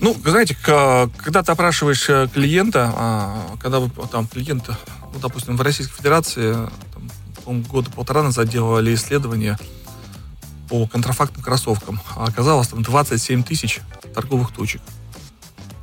Ну, 0.00 0.16
знаете, 0.24 0.56
когда 0.62 1.42
ты 1.42 1.52
опрашиваешь 1.52 2.08
э, 2.08 2.28
клиента, 2.32 2.92
а, 2.96 3.46
когда 3.60 3.78
вы 3.80 3.90
там 4.10 4.26
клиента, 4.26 4.76
ну, 5.14 5.20
допустим, 5.20 5.56
в 5.56 5.60
Российской 5.62 5.96
Федерации, 5.96 6.52
там, 7.44 7.62
года 7.62 7.90
полтора 7.90 8.22
назад 8.22 8.48
делали 8.48 8.94
исследование 8.94 9.56
по 10.68 10.86
контрафактным 10.86 11.42
кроссовкам, 11.42 12.00
а 12.16 12.24
оказалось 12.24 12.68
там 12.68 12.82
27 12.82 13.42
тысяч 13.42 13.80
торговых 14.14 14.52
точек. 14.52 14.82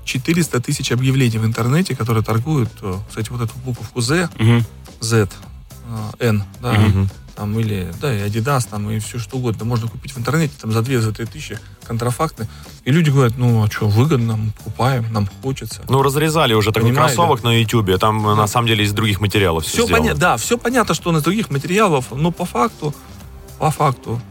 400 0.06 0.60
тысяч 0.62 0.92
объявлений 0.92 1.40
в 1.40 1.46
интернете, 1.46 1.96
которые 1.96 2.24
торгуют, 2.24 2.70
э, 2.82 2.96
кстати, 3.10 3.30
вот 3.32 3.42
эту 3.42 3.54
буковку 3.66 4.02
Z. 4.02 4.30
Z, 5.02 5.28
N, 6.20 6.44
да, 6.62 6.76
там, 7.36 7.60
или, 7.60 7.92
да, 8.00 8.14
и 8.16 8.30
Adidas, 8.30 8.68
там, 8.70 8.90
и 8.90 9.00
все 9.00 9.20
что 9.20 9.38
угодно. 9.38 9.66
Можно 9.66 9.90
купить 9.90 10.14
в 10.14 10.18
интернете, 10.18 10.54
там, 10.60 10.72
за 10.72 10.80
2-3 10.80 11.26
тысячи 11.26 11.60
контрафактные. 11.86 12.48
И 12.86 12.92
люди 12.92 13.10
говорят, 13.10 13.38
ну, 13.38 13.64
а 13.64 13.70
что, 13.70 13.88
выгодно, 13.90 14.38
мы 14.38 14.52
покупаем, 14.52 15.12
нам 15.12 15.28
хочется. 15.44 15.82
Ну, 15.90 16.02
разрезали 16.02 16.54
уже 16.54 16.72
такой 16.72 16.92
Понимаете? 16.92 17.16
кроссовок 17.16 17.44
на 17.44 17.60
YouTube, 17.60 18.00
там 18.00 18.26
э, 18.28 18.36
на 18.36 18.48
самом 18.48 18.68
деле 18.68 18.86
из 18.86 18.94
других 18.94 19.20
материалов 19.20 19.64
все, 19.66 19.74
Все 19.74 19.86
сделано. 19.86 20.02
понятно, 20.04 20.20
да, 20.22 20.38
все 20.38 20.58
понятно, 20.58 20.96
что 20.96 21.10
он 21.10 21.18
из 21.18 21.24
других 21.24 21.50
материалов, 21.50 22.06
но 22.12 22.32
по 22.32 22.46
факту, 22.46 22.96
по 23.60 23.70
факту, 23.70 24.22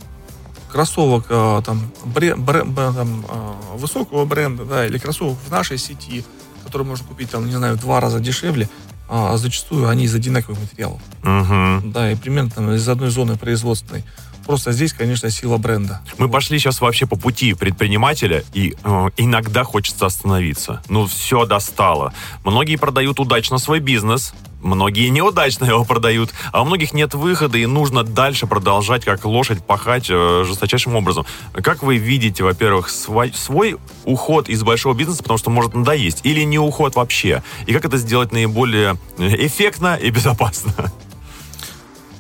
кроссовок 0.75 1.27
э, 1.29 1.63
там, 1.65 1.81
бре- 2.05 2.35
бре- 2.35 2.65
б- 2.65 2.93
там, 2.93 3.25
э, 3.29 3.77
высокого 3.77 4.25
бренда, 4.25 4.65
да, 4.65 4.85
или 4.85 4.99
кроссовок 4.99 5.39
в 5.47 5.51
нашей 5.51 5.79
сети, 5.79 6.25
который 6.65 6.85
можно 6.85 7.07
купить, 7.07 7.31
там, 7.31 7.47
не 7.47 7.53
знаю, 7.53 7.77
в 7.77 7.81
два 7.81 8.01
раза 8.01 8.19
дешевле, 8.19 8.69
а 9.09 9.37
зачастую 9.37 9.89
они 9.89 10.05
из 10.05 10.15
одинаковых 10.17 10.59
материалов. 10.61 11.01
Мгм. 11.23 11.93
Да, 11.93 12.11
и 12.11 12.17
примерно 12.17 12.51
там, 12.51 12.73
из 12.73 12.89
одной 12.89 13.11
зоны 13.11 13.37
производственной. 13.37 14.03
Просто 14.47 14.73
здесь, 14.73 14.93
конечно, 14.93 15.31
сила 15.31 15.59
бренда. 15.59 16.01
Мы 16.19 16.29
пошли 16.29 16.59
сейчас 16.59 16.81
вообще 16.81 17.07
по 17.07 17.17
пути 17.17 17.55
предпринимателя, 17.55 18.43
и 18.53 18.75
э, 18.83 19.09
иногда 19.17 19.63
хочется 19.63 20.07
остановиться. 20.07 20.83
Ну, 20.89 21.07
все 21.07 21.47
достало. 21.47 22.13
Многие 22.45 22.77
продают 22.77 23.21
удачно 23.21 23.59
свой 23.59 23.79
бизнес, 23.79 24.35
многие 24.65 25.09
неудачно 25.09 25.67
его 25.67 25.85
продают, 25.85 26.31
а 26.53 26.63
у 26.63 26.65
многих 26.65 26.93
нет 26.93 27.15
выхода, 27.15 27.59
и 27.59 27.67
нужно 27.67 28.03
дальше 28.03 28.47
продолжать, 28.47 29.05
как 29.05 29.25
лошадь, 29.25 29.65
пахать 29.65 30.07
э, 30.09 30.45
жесточайшим 30.47 30.97
образом. 30.97 31.27
Как 31.53 31.83
вы 31.83 31.99
видите, 31.99 32.43
во-первых, 32.43 32.89
свой, 32.89 33.33
свой 33.35 33.77
уход 34.05 34.49
из 34.49 34.63
большого 34.63 34.95
бизнеса, 34.95 35.23
потому 35.23 35.39
что 35.39 35.51
может 35.51 35.75
надоесть, 35.75 36.21
или 36.25 36.43
не 36.43 36.59
уход 36.59 36.97
вообще? 36.97 37.43
И 37.67 37.73
как 37.73 37.85
это 37.85 37.99
сделать 37.99 38.33
наиболее 38.33 38.97
э, 39.19 39.47
эффектно 39.47 39.97
и 39.97 40.11
безопасно? 40.11 40.73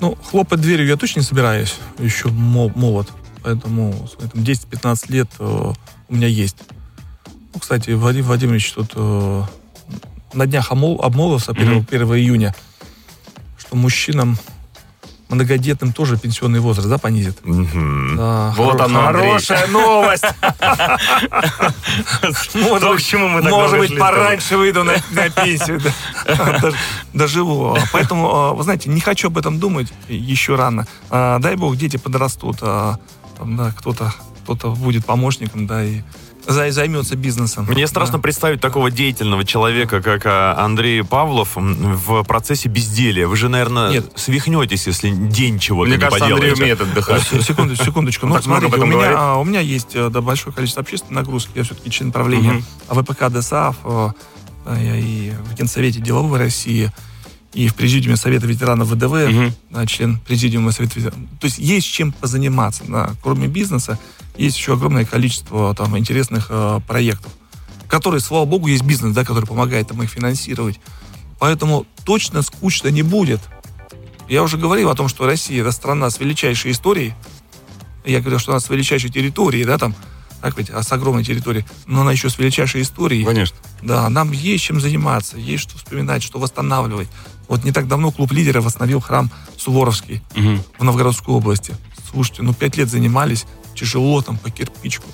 Ну, 0.00 0.16
хлопать 0.30 0.60
дверью 0.60 0.86
я 0.86 0.96
точно 0.96 1.20
не 1.20 1.24
собираюсь. 1.24 1.76
Еще 1.98 2.28
мо- 2.28 2.70
молод. 2.74 3.08
Поэтому 3.42 4.08
смотри, 4.12 4.28
там 4.28 4.42
10-15 4.42 5.12
лет 5.12 5.28
э, 5.38 5.72
у 6.08 6.14
меня 6.14 6.26
есть. 6.26 6.56
Ну, 7.54 7.60
кстати, 7.60 7.90
Вадим 7.90 8.24
Владимирович 8.24 8.72
тут 8.72 8.92
на 10.34 10.46
днях 10.46 10.70
омол- 10.72 11.00
обмолвился 11.02 11.52
1, 11.52 11.68
Мгм. 11.76 11.86
1 11.90 12.14
июня, 12.18 12.54
что 13.58 13.76
мужчинам 13.76 14.36
многодетным 15.28 15.92
тоже 15.92 16.16
пенсионный 16.16 16.60
возраст, 16.60 16.88
да, 16.88 16.98
понизит? 16.98 17.44
Мгм. 17.44 18.16
Да, 18.16 18.54
Вот 18.56 18.76
хоро- 18.76 18.84
оно. 18.84 19.02
Хорошая 19.04 19.66
новость. 19.68 20.24
Может 22.54 22.88
быть, 22.90 23.06
чему 23.06 23.28
мы 23.28 23.42
может 23.42 23.98
пораньше 23.98 24.56
выйду 24.56 24.84
на, 24.84 24.94
пенсию. 25.30 25.80
Доживу. 27.12 27.76
Поэтому, 27.92 28.28
а, 28.34 28.52
вы 28.52 28.62
знаете, 28.62 28.90
не 28.90 29.00
хочу 29.00 29.28
об 29.28 29.38
этом 29.38 29.58
думать 29.58 29.92
еще 30.08 30.56
рано. 30.56 30.86
А, 31.10 31.38
Дай 31.38 31.56
бог, 31.56 31.76
дети 31.76 31.96
подрастут, 31.96 32.58
а, 32.60 32.98
там, 33.38 33.56
да, 33.56 33.72
кто-то 33.76 34.12
кто-то 34.44 34.70
будет 34.72 35.06
помощником, 35.06 35.66
да, 35.66 35.82
и 35.82 36.02
займется 36.46 37.16
бизнесом. 37.16 37.66
Мне 37.68 37.86
страшно 37.86 38.18
Да. 38.18 38.22
представить 38.22 38.60
такого 38.60 38.90
деятельного 38.90 39.44
человека, 39.44 40.02
как 40.02 40.22
а, 40.26 40.56
Андрей 40.58 41.02
Павлов, 41.02 41.52
в 41.56 42.22
процессе 42.24 42.68
безделия. 42.68 43.26
Вы 43.26 43.36
же, 43.36 43.48
наверное, 43.48 43.90
Нет. 43.90 44.12
свихнетесь, 44.14 44.86
если 44.86 45.10
день 45.10 45.58
чего-то 45.58 45.88
Мне 45.88 45.96
не 45.96 46.00
кажется, 46.02 46.24
Андрей 46.26 46.50
поделаете. 46.52 46.62
умеет 46.62 46.80
отдыхать. 46.80 47.22
С- 47.22 47.42
Секундочку, 47.46 47.84
секундочку. 47.84 48.26
Ну, 48.26 48.40
смотрите, 48.42 48.76
у 48.76 48.86
меня, 48.86 49.12
а, 49.16 49.36
у 49.38 49.44
меня 49.44 49.60
есть 49.60 49.94
э, 49.94 50.08
да, 50.10 50.20
большое 50.20 50.54
количество 50.54 50.82
общественной 50.82 51.20
нагрузки. 51.22 51.52
Я 51.54 51.64
все-таки 51.64 51.90
член 51.90 52.12
правления 52.12 52.52
Мгм. 52.52 52.64
АВПК 52.88 53.28
ДОСААФ. 53.30 53.76
э, 53.84 54.10
и 54.66 55.32
в 55.44 55.54
Генсовете 55.54 56.00
деловой 56.00 56.38
России, 56.38 56.90
и 57.54 57.68
в 57.68 57.74
Президиуме 57.74 58.16
Совета 58.16 58.46
ветеранов 58.46 58.88
ВДВ, 58.88 59.54
да, 59.70 59.86
член 59.86 60.18
Президиума 60.18 60.72
Совета 60.72 60.98
ветеранов. 60.98 61.28
То 61.40 61.46
есть 61.46 61.58
есть 61.58 61.86
чем 61.86 62.12
позаниматься. 62.12 62.82
Да. 62.86 63.14
Кроме 63.22 63.46
бизнеса, 63.46 63.98
есть 64.36 64.56
еще 64.56 64.74
огромное 64.74 65.04
количество 65.04 65.74
там, 65.74 65.96
интересных 65.96 66.48
э, 66.50 66.80
проектов, 66.86 67.32
которые, 67.88 68.20
слава 68.20 68.44
богу, 68.44 68.66
есть 68.66 68.82
бизнес, 68.82 69.14
да, 69.14 69.24
который 69.24 69.46
помогает 69.46 69.88
там, 69.88 70.02
их 70.02 70.10
финансировать. 70.10 70.80
Поэтому 71.38 71.86
точно 72.04 72.42
скучно 72.42 72.88
не 72.88 73.02
будет. 73.02 73.40
Я 74.28 74.42
уже 74.42 74.56
говорил 74.56 74.90
о 74.90 74.94
том, 74.94 75.08
что 75.08 75.26
Россия 75.26 75.60
это 75.60 75.70
страна 75.70 76.10
с 76.10 76.18
величайшей 76.18 76.72
историей. 76.72 77.14
Я 78.04 78.20
говорил, 78.20 78.38
что 78.38 78.52
она 78.52 78.60
с 78.60 78.68
величайшей 78.68 79.10
территорией, 79.10 79.64
да, 79.64 79.78
там, 79.78 79.94
так 80.40 80.58
ведь, 80.58 80.70
а 80.70 80.82
с 80.82 80.92
огромной 80.92 81.24
территорией, 81.24 81.64
но 81.86 82.02
она 82.02 82.12
еще 82.12 82.28
с 82.28 82.38
величайшей 82.38 82.82
историей. 82.82 83.24
Конечно. 83.24 83.56
Да, 83.82 84.08
нам 84.10 84.32
есть 84.32 84.64
чем 84.64 84.80
заниматься, 84.80 85.38
есть 85.38 85.62
что 85.62 85.78
вспоминать, 85.78 86.22
что 86.22 86.38
восстанавливать. 86.38 87.08
Вот 87.48 87.64
не 87.64 87.72
так 87.72 87.86
давно 87.88 88.10
клуб 88.10 88.32
лидеров 88.32 88.64
восстановил 88.64 89.00
храм 89.00 89.30
Суворовский 89.56 90.22
Мгм. 90.34 90.62
в 90.78 90.84
Новгородской 90.84 91.34
области. 91.34 91.74
Слушайте, 92.10 92.42
ну 92.42 92.54
пять 92.54 92.76
лет 92.76 92.88
занимались, 92.88 93.46
тяжело 93.74 94.22
там 94.22 94.36
по 94.38 94.50
кирпичку. 94.50 95.06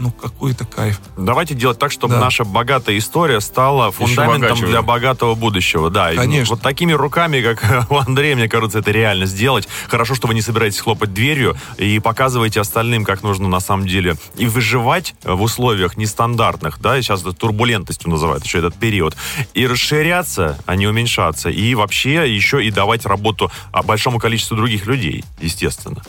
Ну 0.00 0.10
какой 0.10 0.52
это 0.52 0.64
кайф. 0.64 0.98
Давайте 1.18 1.54
делать 1.54 1.78
так, 1.78 1.92
чтобы 1.92 2.14
Да. 2.14 2.20
наша 2.20 2.44
богатая 2.44 2.96
история 2.96 3.38
стала 3.40 3.92
фундаментом 3.92 4.58
для 4.58 4.80
богатого 4.80 5.34
будущего. 5.34 5.90
Да, 5.90 6.10
И 6.10 6.16
Конечно. 6.16 6.54
вот 6.54 6.62
такими 6.62 6.92
руками, 6.92 7.42
как 7.42 7.86
у 7.90 7.96
Андрея, 7.96 8.34
мне 8.34 8.48
кажется, 8.48 8.78
это 8.78 8.90
реально 8.92 9.26
сделать. 9.26 9.68
Хорошо, 9.88 10.14
что 10.14 10.26
вы 10.26 10.32
не 10.32 10.40
собираетесь 10.40 10.80
хлопать 10.80 11.12
дверью 11.12 11.54
и 11.76 11.98
показываете 11.98 12.60
остальным, 12.62 13.04
как 13.04 13.22
нужно 13.22 13.46
на 13.48 13.60
самом 13.60 13.86
деле 13.86 14.16
и 14.38 14.46
выживать 14.46 15.14
в 15.22 15.42
условиях 15.42 15.98
нестандартных, 15.98 16.80
да, 16.80 16.96
и 16.96 17.02
сейчас 17.02 17.20
это 17.20 17.34
турбулентностью 17.34 18.08
называют 18.08 18.42
еще 18.42 18.58
этот 18.60 18.76
период, 18.76 19.14
и 19.52 19.66
расширяться, 19.66 20.58
а 20.64 20.76
не 20.76 20.86
уменьшаться, 20.86 21.50
и 21.50 21.74
вообще 21.74 22.34
еще 22.34 22.64
и 22.64 22.70
давать 22.70 23.04
работу 23.04 23.52
большому 23.84 24.18
количеству 24.18 24.56
других 24.56 24.86
людей, 24.86 25.26
естественно. 25.42 26.02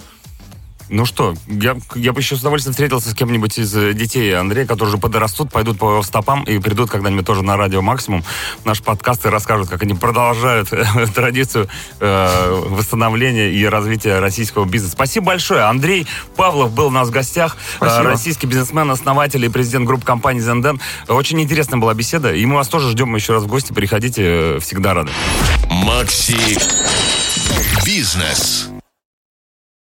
Ну 0.91 1.05
что, 1.05 1.35
я, 1.47 1.77
я 1.95 2.11
бы 2.11 2.19
еще 2.19 2.35
с 2.35 2.41
удовольствием 2.41 2.73
встретился 2.73 3.11
с 3.11 3.13
кем-нибудь 3.13 3.57
из 3.57 3.73
э, 3.77 3.93
детей 3.93 4.37
Андрея, 4.37 4.65
которые 4.65 4.89
уже 4.89 5.01
подрастут, 5.01 5.49
пойдут 5.49 5.79
по 5.79 5.89
его 5.89 6.03
стопам 6.03 6.43
и 6.43 6.59
придут 6.59 6.91
когда-нибудь 6.91 7.25
тоже 7.25 7.43
на 7.43 7.55
радио 7.55 7.81
«Максимум». 7.81 8.25
Наш 8.65 8.81
подкаст 8.81 9.25
и 9.25 9.29
расскажут, 9.29 9.69
как 9.69 9.83
они 9.83 9.93
продолжают 9.93 10.67
традицию 11.15 11.69
э, 12.01 12.65
восстановления 12.67 13.51
и 13.51 13.63
развития 13.63 14.19
российского 14.19 14.65
бизнеса. 14.65 14.91
Спасибо 14.91 15.27
большое. 15.27 15.61
Андрей 15.61 16.07
Павлов 16.35 16.73
был 16.73 16.87
у 16.87 16.91
нас 16.91 17.07
в 17.07 17.11
гостях. 17.11 17.55
Спасибо. 17.77 18.01
Э, 18.01 18.07
российский 18.07 18.47
бизнесмен, 18.47 18.91
основатель 18.91 19.45
и 19.45 19.47
президент 19.47 19.87
группы 19.87 20.05
компании 20.05 20.41
«Зенден». 20.41 20.81
Очень 21.07 21.39
интересная 21.39 21.79
была 21.79 21.93
беседа. 21.93 22.33
И 22.33 22.45
мы 22.45 22.55
вас 22.55 22.67
тоже 22.67 22.89
ждем 22.91 23.15
еще 23.15 23.31
раз 23.31 23.43
в 23.43 23.47
гости. 23.47 23.71
Приходите, 23.71 24.23
э, 24.25 24.59
всегда 24.59 24.93
рады. 24.93 25.11
Макси 25.69 26.57
Бизнес. 27.85 28.67